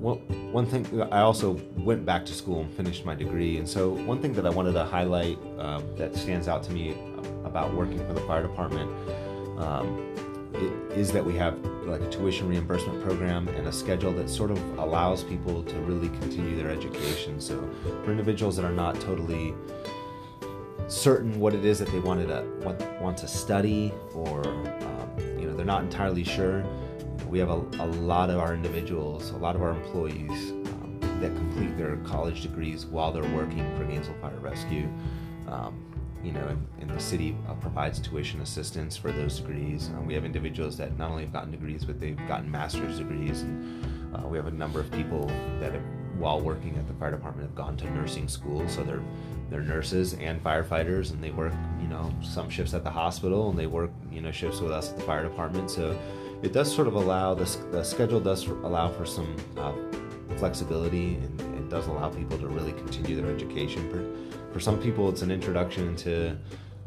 one, 0.00 0.18
one 0.52 0.66
thing, 0.66 1.02
I 1.10 1.20
also 1.20 1.60
went 1.76 2.04
back 2.04 2.24
to 2.26 2.34
school 2.34 2.60
and 2.60 2.72
finished 2.74 3.04
my 3.04 3.14
degree. 3.14 3.58
And 3.58 3.68
so, 3.68 3.90
one 3.90 4.20
thing 4.20 4.32
that 4.34 4.46
I 4.46 4.50
wanted 4.50 4.72
to 4.72 4.84
highlight 4.84 5.38
uh, 5.58 5.80
that 5.96 6.14
stands 6.14 6.46
out 6.46 6.62
to 6.64 6.72
me 6.72 6.96
about 7.44 7.74
working 7.74 7.98
for 8.06 8.12
the 8.12 8.20
fire 8.20 8.42
department 8.42 8.90
um, 9.58 10.14
is 10.98 11.12
that 11.12 11.24
we 11.24 11.34
have 11.36 11.56
like 11.86 12.00
a 12.00 12.10
tuition 12.10 12.48
reimbursement 12.48 13.00
program 13.04 13.46
and 13.48 13.68
a 13.68 13.72
schedule 13.72 14.12
that 14.12 14.28
sort 14.28 14.50
of 14.50 14.58
allows 14.78 15.22
people 15.22 15.62
to 15.62 15.76
really 15.80 16.08
continue 16.08 16.56
their 16.56 16.70
education. 16.70 17.40
So 17.40 17.56
for 18.04 18.10
individuals 18.10 18.56
that 18.56 18.64
are 18.64 18.72
not 18.72 19.00
totally 19.00 19.54
certain 20.88 21.38
what 21.38 21.54
it 21.54 21.64
is 21.64 21.78
that 21.78 21.88
they 21.92 22.00
wanted 22.00 22.26
to 22.26 22.44
want, 22.64 23.00
want 23.00 23.16
to 23.18 23.28
study 23.28 23.92
or 24.12 24.44
um, 24.44 25.38
you 25.38 25.46
know 25.46 25.54
they're 25.54 25.64
not 25.64 25.84
entirely 25.84 26.24
sure, 26.24 26.64
we 27.28 27.38
have 27.38 27.50
a, 27.50 27.60
a 27.78 27.86
lot 27.86 28.28
of 28.28 28.40
our 28.40 28.52
individuals, 28.52 29.30
a 29.30 29.36
lot 29.36 29.54
of 29.54 29.62
our 29.62 29.70
employees 29.70 30.50
um, 30.50 30.98
that 31.20 31.34
complete 31.36 31.76
their 31.78 31.96
college 31.98 32.42
degrees 32.42 32.86
while 32.86 33.12
they're 33.12 33.36
working 33.36 33.64
for 33.76 33.84
Gainesville 33.84 34.16
Fire 34.20 34.38
Rescue. 34.40 34.88
Um, 35.46 35.87
you 36.22 36.32
know, 36.32 36.46
and, 36.80 36.90
the 36.90 37.04
city 37.04 37.36
uh, 37.48 37.54
provides 37.54 38.00
tuition 38.00 38.40
assistance 38.40 38.96
for 38.96 39.12
those 39.12 39.38
degrees. 39.38 39.90
Uh, 39.96 40.00
we 40.00 40.14
have 40.14 40.24
individuals 40.24 40.76
that 40.78 40.98
not 40.98 41.10
only 41.10 41.22
have 41.22 41.32
gotten 41.32 41.52
degrees, 41.52 41.84
but 41.84 42.00
they've 42.00 42.18
gotten 42.26 42.50
master's 42.50 42.98
degrees. 42.98 43.42
And 43.42 44.16
uh, 44.16 44.26
we 44.26 44.36
have 44.36 44.48
a 44.48 44.50
number 44.50 44.80
of 44.80 44.90
people 44.90 45.26
that, 45.60 45.74
have, 45.74 45.82
while 46.18 46.40
working 46.40 46.76
at 46.76 46.88
the 46.88 46.94
fire 46.94 47.12
department, 47.12 47.46
have 47.46 47.54
gone 47.54 47.76
to 47.76 47.90
nursing 47.92 48.26
school. 48.26 48.68
So 48.68 48.82
they're 48.82 49.02
they're 49.50 49.62
nurses 49.62 50.14
and 50.14 50.42
firefighters, 50.42 51.10
and 51.10 51.22
they 51.22 51.30
work, 51.30 51.52
you 51.80 51.88
know, 51.88 52.12
some 52.22 52.50
shifts 52.50 52.74
at 52.74 52.84
the 52.84 52.90
hospital, 52.90 53.50
and 53.50 53.58
they 53.58 53.66
work, 53.66 53.90
you 54.12 54.20
know, 54.20 54.30
shifts 54.30 54.60
with 54.60 54.72
us 54.72 54.90
at 54.90 54.96
the 54.96 55.04
fire 55.04 55.22
department. 55.22 55.70
So 55.70 55.98
it 56.42 56.52
does 56.52 56.74
sort 56.74 56.86
of 56.86 56.94
allow 56.94 57.34
the, 57.34 57.44
the 57.70 57.82
schedule 57.82 58.20
does 58.20 58.46
allow 58.46 58.90
for 58.90 59.06
some 59.06 59.34
uh, 59.56 59.72
flexibility, 60.36 61.14
and 61.14 61.40
it 61.40 61.68
does 61.70 61.86
allow 61.86 62.10
people 62.10 62.38
to 62.38 62.46
really 62.46 62.72
continue 62.72 63.16
their 63.16 63.34
education. 63.34 63.88
For, 64.52 64.60
some 64.60 64.78
people, 64.80 65.08
it's 65.08 65.22
an 65.22 65.30
introduction 65.30 65.94
to 65.96 66.36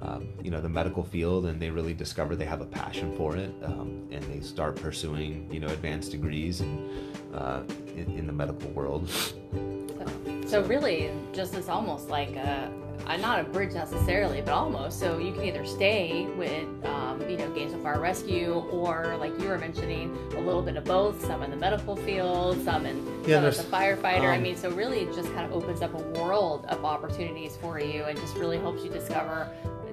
um, 0.01 0.29
you 0.41 0.49
know 0.49 0.59
the 0.61 0.69
medical 0.69 1.03
field 1.03 1.45
and 1.45 1.61
they 1.61 1.69
really 1.69 1.93
discover 1.93 2.35
they 2.35 2.45
have 2.45 2.61
a 2.61 2.65
passion 2.65 3.15
for 3.15 3.37
it 3.37 3.53
um, 3.63 4.07
and 4.11 4.23
they 4.23 4.39
start 4.39 4.75
pursuing 4.75 5.47
you 5.53 5.59
know 5.59 5.67
advanced 5.67 6.11
degrees 6.11 6.61
and 6.61 6.89
uh, 7.35 7.61
in, 7.95 8.17
in, 8.17 8.25
the 8.25 8.33
medical 8.33 8.67
world. 8.71 9.07
So, 9.09 10.41
so 10.47 10.63
really 10.63 11.11
just 11.33 11.53
as 11.53 11.69
almost 11.69 12.09
like 12.09 12.35
a 12.35 12.71
uh, 13.07 13.17
not 13.17 13.39
a 13.39 13.43
bridge 13.43 13.73
necessarily, 13.73 14.41
but 14.41 14.53
almost. 14.53 14.99
So 14.99 15.17
you 15.17 15.33
can 15.33 15.43
either 15.43 15.65
stay 15.65 16.27
with, 16.37 16.67
um, 16.85 17.21
you 17.29 17.37
know, 17.37 17.49
Gainesville 17.51 17.81
Fire 17.81 17.99
Rescue, 17.99 18.53
or 18.71 19.15
like 19.17 19.37
you 19.39 19.47
were 19.47 19.57
mentioning, 19.57 20.15
a 20.35 20.39
little 20.39 20.61
bit 20.61 20.75
of 20.77 20.83
both. 20.85 21.23
Some 21.25 21.43
in 21.43 21.51
the 21.51 21.57
medical 21.57 21.95
field, 21.95 22.61
some 22.63 22.85
in 22.85 23.23
yeah, 23.25 23.49
some 23.51 23.65
a 23.65 23.69
firefighter. 23.69 24.21
Um, 24.21 24.27
I 24.27 24.37
mean, 24.39 24.55
so 24.55 24.71
really, 24.71 24.99
it 24.99 25.13
just 25.13 25.33
kind 25.33 25.45
of 25.45 25.51
opens 25.51 25.81
up 25.81 25.93
a 25.93 26.21
world 26.21 26.65
of 26.65 26.85
opportunities 26.85 27.57
for 27.57 27.79
you, 27.79 28.03
and 28.03 28.17
just 28.19 28.35
really 28.35 28.57
helps 28.57 28.83
you 28.83 28.89
discover 28.89 29.49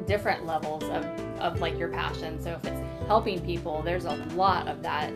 different 0.07 0.47
levels 0.47 0.85
of, 0.85 1.05
of 1.39 1.61
like 1.61 1.79
your 1.79 1.89
passion. 1.89 2.43
So 2.43 2.53
if 2.53 2.65
it's 2.65 2.81
helping 3.07 3.41
people, 3.45 3.83
there's 3.83 4.07
a 4.07 4.15
lot 4.35 4.67
of 4.69 4.83
that 4.83 5.13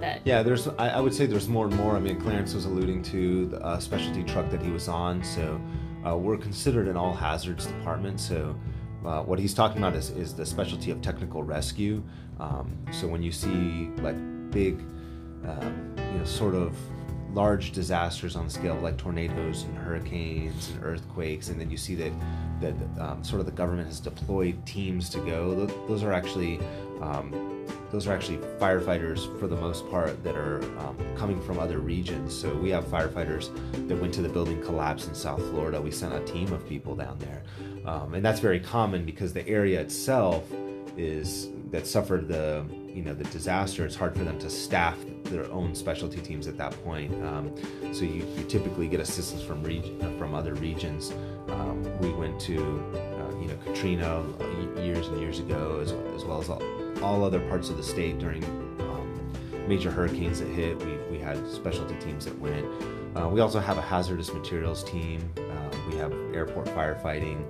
that 0.00 0.20
yeah 0.24 0.42
there's 0.42 0.66
I, 0.66 0.88
I, 0.88 1.00
would 1.00 1.12
say 1.12 1.26
there's 1.26 1.48
more 1.48 1.66
and 1.66 1.76
more 1.76 1.94
i 1.94 2.00
mean 2.00 2.18
clarence 2.18 2.54
was 2.54 2.64
alluding 2.64 3.02
to 3.02 3.46
the 3.46 3.62
uh, 3.62 3.78
specialty 3.78 4.24
truck 4.24 4.48
that 4.50 4.62
he 4.62 4.70
was 4.70 4.88
on 4.88 5.22
so 5.22 5.60
uh, 6.06 6.16
we're 6.16 6.36
considered 6.36 6.88
an 6.88 6.96
all 6.96 7.12
hazards 7.12 7.66
department. 7.66 8.20
So, 8.20 8.56
uh, 9.04 9.22
what 9.22 9.38
he's 9.38 9.54
talking 9.54 9.78
about 9.78 9.94
is, 9.94 10.10
is 10.10 10.34
the 10.34 10.44
specialty 10.44 10.90
of 10.90 11.00
technical 11.00 11.42
rescue. 11.42 12.02
Um, 12.38 12.76
so, 12.92 13.06
when 13.06 13.22
you 13.22 13.32
see 13.32 13.90
like 13.98 14.16
big, 14.50 14.80
um, 15.46 15.94
you 15.96 16.18
know, 16.18 16.24
sort 16.24 16.54
of 16.54 16.76
large 17.32 17.70
disasters 17.72 18.34
on 18.34 18.44
the 18.46 18.50
scale 18.50 18.76
of 18.76 18.82
like 18.82 18.96
tornadoes 18.96 19.62
and 19.62 19.76
hurricanes 19.76 20.70
and 20.70 20.84
earthquakes, 20.84 21.48
and 21.48 21.60
then 21.60 21.70
you 21.70 21.76
see 21.76 21.94
that 21.94 22.12
that 22.60 22.74
um, 23.00 23.24
sort 23.24 23.40
of 23.40 23.46
the 23.46 23.52
government 23.52 23.86
has 23.86 24.00
deployed 24.00 24.64
teams 24.66 25.08
to 25.10 25.18
go. 25.20 25.66
Those 25.88 26.02
are 26.02 26.12
actually 26.12 26.58
um, 27.00 27.59
those 27.90 28.06
are 28.06 28.12
actually 28.12 28.38
firefighters 28.58 29.38
for 29.38 29.46
the 29.46 29.56
most 29.56 29.88
part 29.90 30.22
that 30.24 30.36
are 30.36 30.62
um, 30.78 30.96
coming 31.16 31.40
from 31.42 31.58
other 31.58 31.78
regions. 31.78 32.38
So 32.38 32.54
we 32.54 32.70
have 32.70 32.84
firefighters 32.84 33.50
that 33.88 34.00
went 34.00 34.14
to 34.14 34.22
the 34.22 34.28
building 34.28 34.62
collapse 34.62 35.06
in 35.06 35.14
South 35.14 35.42
Florida. 35.50 35.80
We 35.80 35.90
sent 35.90 36.14
a 36.14 36.20
team 36.24 36.52
of 36.52 36.66
people 36.68 36.94
down 36.94 37.18
there, 37.18 37.42
um, 37.86 38.14
and 38.14 38.24
that's 38.24 38.40
very 38.40 38.60
common 38.60 39.04
because 39.04 39.32
the 39.32 39.46
area 39.48 39.80
itself 39.80 40.44
is 40.96 41.48
that 41.70 41.86
suffered 41.86 42.28
the 42.28 42.64
you 42.94 43.02
know 43.02 43.14
the 43.14 43.24
disaster. 43.24 43.84
It's 43.84 43.96
hard 43.96 44.16
for 44.16 44.24
them 44.24 44.38
to 44.40 44.50
staff 44.50 44.98
their 45.24 45.50
own 45.50 45.74
specialty 45.74 46.20
teams 46.20 46.46
at 46.46 46.56
that 46.58 46.72
point. 46.84 47.12
Um, 47.24 47.54
so 47.92 48.04
you, 48.04 48.26
you, 48.36 48.44
typically 48.48 48.88
get 48.88 49.00
assistance 49.00 49.42
from 49.42 49.62
reg- 49.62 49.98
from 50.18 50.34
other 50.34 50.54
regions. 50.54 51.12
Um, 51.48 51.82
we 52.00 52.10
went 52.10 52.40
to 52.42 52.56
uh, 52.56 53.40
you 53.40 53.48
know 53.48 53.56
Katrina 53.64 54.24
years 54.82 55.06
and 55.08 55.20
years 55.20 55.38
ago, 55.38 55.80
as, 55.80 55.92
as 56.14 56.24
well 56.24 56.40
as 56.40 56.50
all, 56.50 56.62
all 57.02 57.24
other 57.24 57.40
parts 57.48 57.70
of 57.70 57.76
the 57.76 57.82
state 57.82 58.18
during 58.18 58.44
um, 58.80 59.68
major 59.68 59.90
hurricanes 59.90 60.40
that 60.40 60.48
hit. 60.48 60.78
We, 60.84 60.96
we 61.10 61.18
had 61.18 61.46
specialty 61.48 61.94
teams 61.96 62.24
that 62.24 62.38
went. 62.38 62.66
Uh, 63.16 63.28
we 63.28 63.40
also 63.40 63.58
have 63.60 63.78
a 63.78 63.82
hazardous 63.82 64.32
materials 64.32 64.84
team. 64.84 65.28
Uh, 65.36 65.76
we 65.90 65.96
have 65.96 66.12
airport 66.32 66.66
firefighting. 66.68 67.44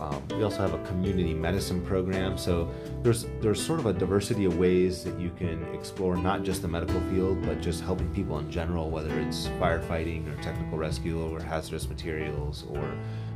Um, 0.00 0.22
we 0.28 0.42
also 0.42 0.58
have 0.58 0.72
a 0.72 0.82
community 0.86 1.34
medicine 1.34 1.84
program. 1.84 2.38
So 2.38 2.70
there's 3.02 3.26
there's 3.40 3.64
sort 3.64 3.80
of 3.80 3.86
a 3.86 3.92
diversity 3.92 4.46
of 4.46 4.58
ways 4.58 5.04
that 5.04 5.18
you 5.20 5.30
can 5.36 5.62
explore 5.74 6.16
not 6.16 6.42
just 6.42 6.62
the 6.62 6.68
medical 6.68 7.00
field, 7.10 7.42
but 7.42 7.60
just 7.60 7.82
helping 7.82 8.08
people 8.14 8.38
in 8.38 8.50
general, 8.50 8.88
whether 8.88 9.20
it's 9.20 9.48
firefighting 9.60 10.26
or 10.26 10.42
technical 10.42 10.78
rescue 10.78 11.20
or 11.22 11.40
hazardous 11.40 11.86
materials 11.86 12.64
or 12.70 12.94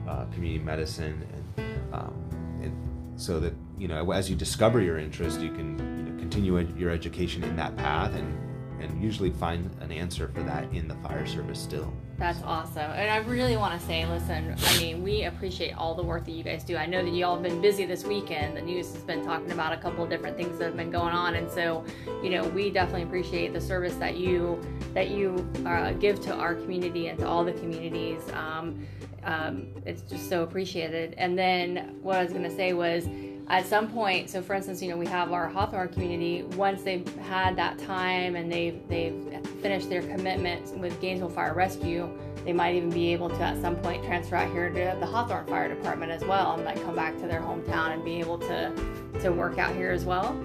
uh, 0.09 0.25
community 0.33 0.65
medicine, 0.65 1.27
and, 1.59 1.95
um, 1.95 2.15
and 2.63 3.21
so 3.21 3.39
that 3.41 3.53
you 3.79 3.89
know 3.89 4.13
as 4.13 4.31
you 4.31 4.37
discover 4.37 4.81
your 4.81 4.99
interest 4.99 5.41
you 5.41 5.51
can 5.51 5.79
you 5.99 6.05
know 6.05 6.19
continue 6.19 6.59
your 6.77 6.91
education 6.91 7.43
in 7.45 7.57
that 7.57 7.77
path 7.77 8.15
and 8.15 8.39
and 8.81 9.03
usually 9.03 9.31
find 9.31 9.71
an 9.81 9.91
answer 9.91 10.29
for 10.29 10.43
that 10.43 10.71
in 10.73 10.87
the 10.89 10.95
fire 10.97 11.27
service 11.27 11.59
still. 11.59 11.93
That's 12.19 12.43
awesome. 12.43 12.91
And 12.91 13.11
i 13.11 13.17
really 13.29 13.57
want 13.57 13.79
to 13.79 13.87
say 13.87 14.07
listen 14.07 14.55
i 14.57 14.79
mean 14.79 15.03
we 15.03 15.25
appreciate 15.25 15.73
all 15.73 15.95
the 15.95 16.03
work 16.03 16.25
that 16.27 16.33
you 16.33 16.45
guys 16.45 16.63
do. 16.63 16.77
I 16.77 16.87
know 16.87 17.03
that 17.03 17.11
you 17.11 17.25
all 17.25 17.35
have 17.35 17.43
been 17.43 17.61
busy 17.61 17.87
this 17.87 18.05
weekend. 18.05 18.57
The 18.57 18.63
news 18.63 18.93
has 18.93 19.03
been 19.03 19.25
talking 19.25 19.51
about 19.51 19.73
a 19.73 19.77
couple 19.79 20.05
of 20.05 20.11
different 20.11 20.37
things 20.37 20.59
that 20.59 20.67
have 20.67 20.77
been 20.77 20.91
going 20.91 21.15
on. 21.15 21.35
And 21.35 21.51
so 21.51 21.85
you 22.23 22.31
know 22.31 22.45
we 22.49 22.71
definitely 22.71 23.03
appreciate 23.03 23.53
the 23.53 23.61
service 23.61 23.95
that 23.97 24.17
you 24.17 24.61
that 24.93 25.11
you 25.11 25.49
uh, 25.67 25.93
give 25.93 26.21
to 26.23 26.35
our 26.35 26.55
community 26.55 27.09
and 27.09 27.19
to 27.19 27.27
all 27.27 27.45
the 27.45 27.55
communities. 27.55 28.23
Um, 28.33 28.87
um, 29.25 29.69
it's 29.87 30.03
just 30.03 30.29
so 30.29 30.43
appreciated. 30.43 31.15
And 31.17 31.39
then 31.39 31.97
what 32.03 32.19
i 32.19 32.23
was 32.23 32.33
going 32.33 32.45
to 32.45 32.55
say 32.55 32.75
was 32.75 33.09
at 33.49 33.67
some 33.67 33.89
point, 33.89 34.31
so 34.31 34.41
for 34.41 34.55
instance, 34.55 34.83
you 34.83 34.89
know, 34.89 34.97
we 34.97 35.07
have 35.07 35.33
our 35.33 35.49
Hawthorne 35.49 35.89
community, 35.89 36.45
once 36.57 36.83
they've 36.83 37.07
had 37.17 37.57
that 37.57 37.79
time 37.79 38.37
and 38.37 38.51
they've, 38.51 38.81
they've 38.89 39.15
finished 39.61 39.91
their 39.91 40.03
commitment 40.03 40.77
with 40.79 40.99
Gainesville 41.01 41.29
Fire 41.29 41.53
Rescue, 41.53 42.09
they 42.45 42.53
might 42.53 42.75
even 42.75 42.91
be 42.91 43.13
able 43.13 43.29
to 43.29 43.41
at 43.41 43.61
some 43.61 43.77
point 43.77 44.03
transfer 44.05 44.37
out 44.37 44.51
here 44.51 44.69
to 44.71 44.97
the 44.99 45.07
Hawthorne 45.07 45.47
Fire 45.47 45.69
Department 45.69 46.11
as 46.11 46.23
well 46.25 46.55
and 46.55 46.65
like 46.65 46.83
come 46.85 46.95
back 46.95 47.19
to 47.21 47.27
their 47.27 47.41
hometown 47.41 47.93
and 47.93 48.05
be 48.05 48.19
able 48.19 48.39
to, 48.39 48.73
to 49.21 49.31
work 49.31 49.59
out 49.59 49.75
here 49.75 49.91
as 49.91 50.05
well. 50.05 50.37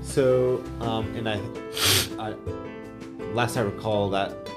So, 0.00 0.62
um, 0.80 1.12
and 1.16 1.28
I, 1.28 1.40
I, 2.18 2.34
last 3.32 3.56
I 3.56 3.62
recall 3.62 4.10
that 4.10 4.48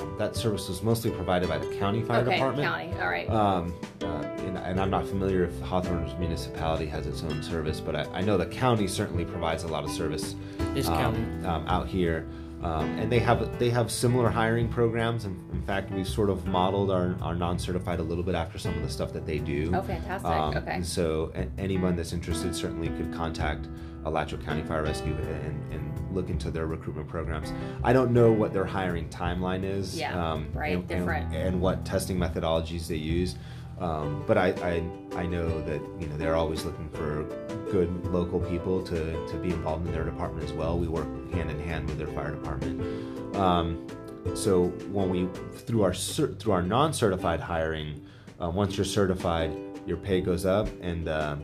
um, 0.00 0.16
that 0.18 0.36
service 0.36 0.68
was 0.68 0.82
mostly 0.82 1.10
provided 1.10 1.48
by 1.48 1.58
the 1.58 1.66
county 1.76 2.02
fire 2.02 2.22
okay, 2.22 2.32
department. 2.32 2.68
County, 2.68 2.92
all 3.00 3.08
right. 3.08 3.28
Um, 3.30 3.74
uh, 4.02 4.06
and, 4.06 4.58
and, 4.58 4.80
I'm 4.80 4.90
not 4.90 5.06
familiar 5.06 5.44
if 5.44 5.58
Hawthorne's 5.60 6.18
municipality 6.18 6.86
has 6.86 7.06
its 7.06 7.22
own 7.22 7.42
service, 7.42 7.80
but 7.80 7.96
I, 7.96 8.04
I 8.12 8.20
know 8.20 8.36
the 8.36 8.46
county 8.46 8.86
certainly 8.86 9.24
provides 9.24 9.64
a 9.64 9.68
lot 9.68 9.84
of 9.84 9.90
service 9.90 10.34
um, 10.86 11.44
um, 11.46 11.66
out 11.66 11.86
here. 11.86 12.26
Um, 12.62 12.98
and 12.98 13.12
they 13.12 13.18
have 13.18 13.58
they 13.58 13.68
have 13.68 13.90
similar 13.90 14.30
hiring 14.30 14.70
programs. 14.70 15.26
In, 15.26 15.32
in 15.52 15.62
fact, 15.62 15.90
we've 15.90 16.08
sort 16.08 16.30
of 16.30 16.46
modeled 16.46 16.90
our, 16.90 17.14
our 17.20 17.34
non-certified 17.34 18.00
a 18.00 18.02
little 18.02 18.24
bit 18.24 18.34
after 18.34 18.58
some 18.58 18.74
of 18.74 18.82
the 18.82 18.88
stuff 18.88 19.12
that 19.12 19.26
they 19.26 19.38
do. 19.38 19.70
Oh, 19.74 19.82
fantastic! 19.82 20.30
Um, 20.30 20.56
okay. 20.56 20.72
And 20.72 20.86
so, 20.86 21.30
anyone 21.58 21.94
that's 21.94 22.14
interested 22.14 22.56
certainly 22.56 22.88
could 22.88 23.12
contact 23.12 23.68
Alachua 24.06 24.38
County 24.38 24.62
Fire 24.62 24.82
Rescue 24.82 25.14
and, 25.14 25.72
and 25.72 25.93
look 26.14 26.30
into 26.30 26.50
their 26.50 26.66
recruitment 26.66 27.08
programs. 27.08 27.52
I 27.82 27.92
don't 27.92 28.12
know 28.12 28.32
what 28.32 28.52
their 28.52 28.64
hiring 28.64 29.08
timeline 29.08 29.64
is. 29.64 29.98
Yeah, 29.98 30.32
um, 30.32 30.48
right, 30.52 30.76
and, 30.76 30.88
different. 30.88 31.26
And, 31.34 31.48
and, 31.48 31.60
what 31.60 31.84
testing 31.84 32.16
methodologies 32.16 32.86
they 32.86 32.96
use. 32.96 33.36
Um, 33.80 34.22
but 34.26 34.38
I, 34.38 34.48
I, 34.62 35.20
I 35.20 35.26
know 35.26 35.60
that 35.62 35.80
you 36.00 36.06
know 36.06 36.16
they're 36.16 36.36
always 36.36 36.64
looking 36.64 36.88
for 36.90 37.24
good 37.72 38.06
local 38.06 38.38
people 38.38 38.82
to, 38.82 39.26
to 39.26 39.36
be 39.36 39.48
involved 39.50 39.86
in 39.86 39.92
their 39.92 40.04
department 40.04 40.44
as 40.44 40.52
well. 40.52 40.78
We 40.78 40.86
work 40.86 41.08
hand 41.32 41.50
in 41.50 41.58
hand 41.60 41.88
with 41.88 41.98
their 41.98 42.06
fire 42.08 42.30
department. 42.30 43.36
Um, 43.36 43.86
so 44.34 44.66
when 44.90 45.10
we 45.10 45.28
through 45.58 45.82
our 45.82 45.92
through 45.92 46.52
our 46.52 46.62
non-certified 46.62 47.40
hiring, 47.40 48.06
uh, 48.40 48.48
once 48.48 48.76
you're 48.76 48.84
certified, 48.84 49.52
your 49.86 49.96
pay 49.96 50.20
goes 50.20 50.46
up 50.46 50.68
and 50.80 51.08
uh, 51.08 51.36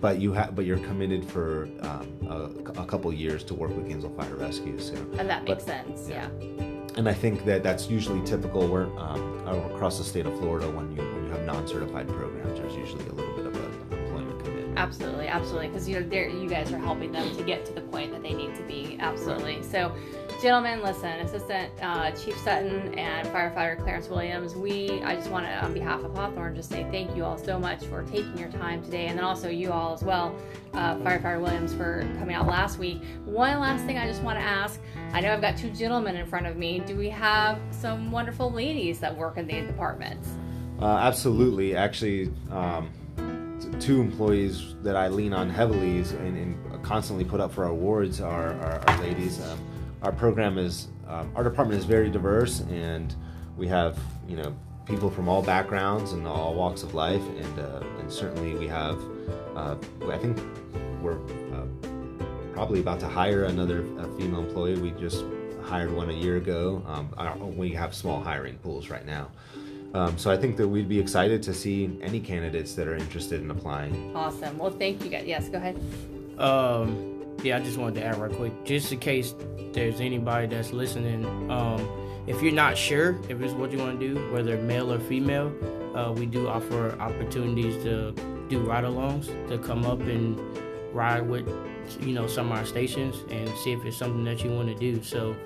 but 0.00 0.20
you 0.20 0.32
have 0.32 0.54
but 0.54 0.64
you're 0.64 0.78
committed 0.78 1.24
for 1.24 1.68
um, 1.80 2.08
a, 2.28 2.80
a, 2.80 2.86
couple 2.86 3.12
years 3.12 3.44
to 3.44 3.54
work 3.54 3.74
with 3.74 3.88
Gainesville 3.88 4.14
Fire 4.14 4.36
Rescue. 4.36 4.78
So 4.78 4.94
and 5.18 5.28
that 5.28 5.44
makes 5.44 5.64
but, 5.64 5.86
sense, 5.86 6.08
yeah. 6.08 6.28
yeah. 6.40 6.64
And 6.96 7.08
I 7.08 7.14
think 7.14 7.44
that 7.44 7.62
that's 7.62 7.88
usually 7.88 8.24
typical 8.24 8.68
where 8.68 8.86
um, 8.98 9.46
across 9.72 9.98
the 9.98 10.04
state 10.04 10.26
of 10.26 10.38
Florida 10.38 10.70
when 10.70 10.94
you 10.94 11.02
when 11.02 11.24
you 11.24 11.30
have 11.32 11.44
non-certified 11.44 12.08
programs, 12.08 12.58
there's 12.58 12.76
usually 12.76 13.06
a 13.06 13.12
little 13.12 13.34
bit 13.34 13.43
Absolutely, 14.76 15.28
absolutely, 15.28 15.68
because 15.68 15.88
you 15.88 16.00
know 16.00 16.16
you 16.16 16.48
guys 16.48 16.72
are 16.72 16.78
helping 16.78 17.12
them 17.12 17.34
to 17.36 17.42
get 17.44 17.64
to 17.66 17.72
the 17.72 17.80
point 17.80 18.10
that 18.12 18.22
they 18.22 18.32
need 18.32 18.54
to 18.56 18.62
be. 18.64 18.96
Absolutely. 19.00 19.62
So, 19.62 19.94
gentlemen, 20.42 20.82
listen, 20.82 21.10
Assistant 21.20 21.72
uh, 21.80 22.10
Chief 22.10 22.36
Sutton 22.38 22.98
and 22.98 23.28
Firefighter 23.28 23.80
Clarence 23.80 24.08
Williams, 24.08 24.54
we 24.54 25.00
I 25.02 25.14
just 25.14 25.30
want 25.30 25.46
to, 25.46 25.64
on 25.64 25.72
behalf 25.72 26.02
of 26.02 26.16
Hawthorne, 26.16 26.56
just 26.56 26.70
say 26.70 26.86
thank 26.90 27.16
you 27.16 27.24
all 27.24 27.38
so 27.38 27.58
much 27.58 27.84
for 27.84 28.02
taking 28.04 28.36
your 28.36 28.50
time 28.50 28.82
today, 28.82 29.06
and 29.06 29.18
then 29.18 29.24
also 29.24 29.48
you 29.48 29.70
all 29.70 29.94
as 29.94 30.02
well, 30.02 30.34
uh, 30.72 30.96
Firefighter 30.96 31.40
Williams, 31.40 31.72
for 31.72 32.00
coming 32.18 32.34
out 32.34 32.46
last 32.46 32.78
week. 32.78 33.00
One 33.24 33.60
last 33.60 33.84
thing 33.84 33.96
I 33.96 34.08
just 34.08 34.22
want 34.22 34.38
to 34.38 34.44
ask. 34.44 34.80
I 35.12 35.20
know 35.20 35.32
I've 35.32 35.40
got 35.40 35.56
two 35.56 35.70
gentlemen 35.70 36.16
in 36.16 36.26
front 36.26 36.46
of 36.46 36.56
me. 36.56 36.80
Do 36.80 36.96
we 36.96 37.08
have 37.10 37.60
some 37.70 38.10
wonderful 38.10 38.50
ladies 38.50 38.98
that 38.98 39.16
work 39.16 39.36
in 39.36 39.46
these 39.46 39.66
departments? 39.66 40.28
Uh, 40.80 40.86
absolutely. 40.86 41.76
Actually, 41.76 42.32
um, 42.50 42.90
two 43.80 44.00
employees 44.00 44.74
that 44.82 44.96
I 44.96 45.08
lean 45.08 45.32
on 45.32 45.50
heavily 45.50 45.98
and, 45.98 46.36
and 46.36 46.82
constantly 46.82 47.24
put 47.24 47.40
up 47.40 47.52
for 47.52 47.64
awards 47.64 48.20
are, 48.20 48.54
are 48.54 48.98
ladies. 49.00 49.40
Um, 49.40 49.58
our 50.02 50.12
program 50.12 50.58
is 50.58 50.88
um, 51.06 51.32
our 51.34 51.44
department 51.44 51.78
is 51.78 51.84
very 51.84 52.10
diverse, 52.10 52.60
and 52.60 53.14
we 53.56 53.66
have 53.68 53.98
you 54.28 54.36
know 54.36 54.54
people 54.84 55.10
from 55.10 55.28
all 55.28 55.42
backgrounds 55.42 56.12
and 56.12 56.26
all 56.26 56.54
walks 56.54 56.82
of 56.82 56.94
life, 56.94 57.22
and 57.22 57.58
uh, 57.58 57.82
and 57.98 58.12
certainly 58.12 58.54
we 58.54 58.66
have. 58.66 58.98
Uh, 59.54 59.76
I 60.10 60.18
think 60.18 60.38
we're 61.00 61.18
uh, 61.54 61.66
probably 62.52 62.80
about 62.80 63.00
to 63.00 63.08
hire 63.08 63.44
another 63.44 63.82
female 64.18 64.40
employee. 64.40 64.78
We 64.78 64.90
just 64.92 65.24
hired 65.62 65.92
one 65.92 66.10
a 66.10 66.14
year 66.14 66.36
ago. 66.36 66.82
Um, 66.86 67.56
we 67.56 67.70
have 67.70 67.94
small 67.94 68.22
hiring 68.22 68.58
pools 68.58 68.90
right 68.90 69.06
now. 69.06 69.30
Um, 69.94 70.18
so 70.18 70.30
I 70.30 70.36
think 70.36 70.56
that 70.56 70.66
we'd 70.66 70.88
be 70.88 70.98
excited 70.98 71.42
to 71.44 71.54
see 71.54 71.96
any 72.02 72.18
candidates 72.18 72.74
that 72.74 72.88
are 72.88 72.96
interested 72.96 73.40
in 73.40 73.50
applying. 73.50 74.14
Awesome. 74.14 74.58
Well, 74.58 74.72
thank 74.72 75.04
you 75.04 75.10
guys. 75.10 75.24
Yes, 75.24 75.48
go 75.48 75.58
ahead. 75.58 75.80
Um, 76.38 77.22
yeah, 77.44 77.58
I 77.58 77.60
just 77.60 77.78
wanted 77.78 78.00
to 78.00 78.04
add 78.04 78.18
real 78.18 78.34
quick, 78.34 78.64
just 78.64 78.92
in 78.92 78.98
case 78.98 79.34
there's 79.72 80.00
anybody 80.00 80.48
that's 80.48 80.72
listening. 80.72 81.24
Um, 81.50 81.88
if 82.26 82.42
you're 82.42 82.52
not 82.52 82.76
sure 82.76 83.20
if 83.28 83.40
it's 83.40 83.52
what 83.52 83.70
you 83.70 83.78
want 83.78 84.00
to 84.00 84.14
do, 84.14 84.32
whether 84.32 84.56
male 84.56 84.92
or 84.92 84.98
female, 84.98 85.52
uh, 85.94 86.10
we 86.10 86.26
do 86.26 86.48
offer 86.48 86.98
opportunities 86.98 87.82
to 87.84 88.12
do 88.48 88.60
ride-alongs 88.60 89.26
to 89.48 89.58
come 89.58 89.84
up 89.84 90.00
and 90.00 90.40
ride 90.92 91.28
with, 91.28 91.46
you 92.00 92.14
know, 92.14 92.26
some 92.26 92.50
of 92.50 92.58
our 92.58 92.64
stations 92.64 93.16
and 93.30 93.48
see 93.58 93.72
if 93.72 93.84
it's 93.84 93.96
something 93.96 94.24
that 94.24 94.42
you 94.42 94.50
want 94.50 94.68
to 94.68 94.74
do. 94.74 95.02
So, 95.02 95.36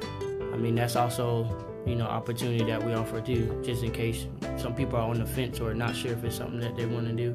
I 0.53 0.57
mean, 0.57 0.75
that's 0.75 0.97
also 0.97 1.45
you 1.89 1.97
know 1.97 2.07
opportunity 2.07 2.63
that 2.65 2.85
we 2.85 2.93
offer 2.93 3.21
too, 3.21 3.61
just 3.65 3.83
in 3.83 3.91
case 3.91 4.27
some 4.57 4.75
people 4.75 4.97
are 4.97 5.09
on 5.09 5.19
the 5.19 5.27
fence 5.27 5.61
or 5.61 5.75
not 5.75 5.97
sure 5.97 6.13
if 6.13 6.23
it's 6.23 6.37
something 6.37 6.61
that 6.61 6.77
they 6.77 6.87
want 6.87 7.07
to 7.07 7.13
do. 7.13 7.33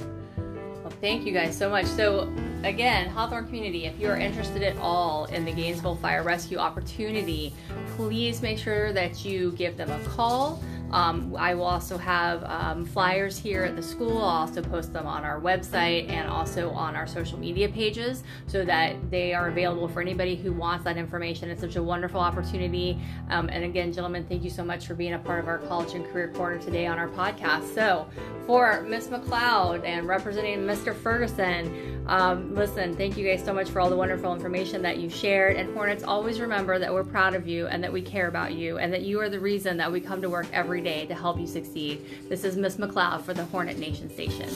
Well, 0.83 0.93
thank 1.01 1.25
you 1.25 1.31
guys 1.31 1.57
so 1.57 1.69
much. 1.69 1.85
So, 1.85 2.31
again, 2.63 3.09
Hawthorne 3.09 3.45
community, 3.45 3.85
if 3.85 3.97
you 3.99 4.09
are 4.09 4.17
interested 4.17 4.61
at 4.63 4.77
all 4.77 5.25
in 5.25 5.45
the 5.45 5.51
Gainesville 5.51 5.95
Fire 5.95 6.23
Rescue 6.23 6.57
opportunity, 6.57 7.53
please 7.95 8.41
make 8.41 8.57
sure 8.57 8.91
that 8.91 9.23
you 9.23 9.53
give 9.53 9.77
them 9.77 9.89
a 9.89 9.99
call. 10.09 10.61
Um, 10.93 11.35
I 11.39 11.55
will 11.55 11.65
also 11.65 11.97
have 11.97 12.43
um, 12.43 12.85
flyers 12.85 13.35
here 13.35 13.63
at 13.63 13.75
the 13.75 13.81
school. 13.81 14.19
I'll 14.19 14.41
also 14.41 14.61
post 14.61 14.93
them 14.93 15.07
on 15.07 15.23
our 15.23 15.41
website 15.41 16.07
and 16.07 16.29
also 16.29 16.69
on 16.69 16.95
our 16.95 17.07
social 17.07 17.39
media 17.39 17.67
pages 17.67 18.23
so 18.45 18.63
that 18.63 18.95
they 19.09 19.33
are 19.33 19.47
available 19.47 19.87
for 19.87 20.01
anybody 20.01 20.35
who 20.35 20.53
wants 20.53 20.83
that 20.83 20.95
information. 20.95 21.49
It's 21.49 21.61
such 21.61 21.77
a 21.77 21.83
wonderful 21.83 22.19
opportunity. 22.19 22.99
Um, 23.31 23.49
and 23.49 23.63
again, 23.63 23.91
gentlemen, 23.91 24.23
thank 24.29 24.43
you 24.43 24.51
so 24.51 24.63
much 24.63 24.85
for 24.85 24.93
being 24.93 25.13
a 25.13 25.19
part 25.19 25.39
of 25.39 25.47
our 25.47 25.57
College 25.57 25.95
and 25.95 26.05
Career 26.05 26.27
Corner 26.27 26.59
today 26.59 26.85
on 26.85 26.99
our 26.99 27.09
podcast. 27.09 27.73
So, 27.73 28.07
for 28.45 28.83
Miss 28.83 29.07
McLeod 29.07 29.83
and 29.85 30.07
representing 30.07 30.59
Mr. 30.59 30.93
Ferguson, 30.93 32.03
um, 32.05 32.53
listen, 32.53 32.95
thank 32.95 33.17
you 33.17 33.25
guys 33.25 33.43
so 33.43 33.53
much 33.53 33.69
for 33.69 33.79
all 33.79 33.89
the 33.89 33.95
wonderful 33.95 34.33
information 34.33 34.83
that 34.83 34.97
you 34.97 35.09
shared. 35.09 35.55
And 35.55 35.73
Hornets, 35.73 36.03
always 36.03 36.39
remember 36.39 36.77
that 36.77 36.93
we're 36.93 37.03
proud 37.03 37.33
of 37.33 37.47
you 37.47 37.65
and 37.67 37.83
that 37.83 37.91
we 37.91 38.01
care 38.01 38.27
about 38.27 38.53
you 38.53 38.77
and 38.77 38.93
that 38.93 39.01
you 39.01 39.19
are 39.21 39.29
the 39.29 39.39
reason 39.39 39.77
that 39.77 39.91
we 39.91 39.99
come 40.01 40.21
to 40.21 40.29
work 40.29 40.45
every 40.51 40.82
day 40.83 41.05
to 41.07 41.15
help 41.15 41.39
you 41.39 41.47
succeed. 41.47 42.01
This 42.29 42.43
is 42.43 42.57
Miss 42.57 42.77
McLeod 42.77 43.21
for 43.21 43.33
the 43.33 43.45
Hornet 43.45 43.79
Nation 43.79 44.09
Station. 44.09 44.49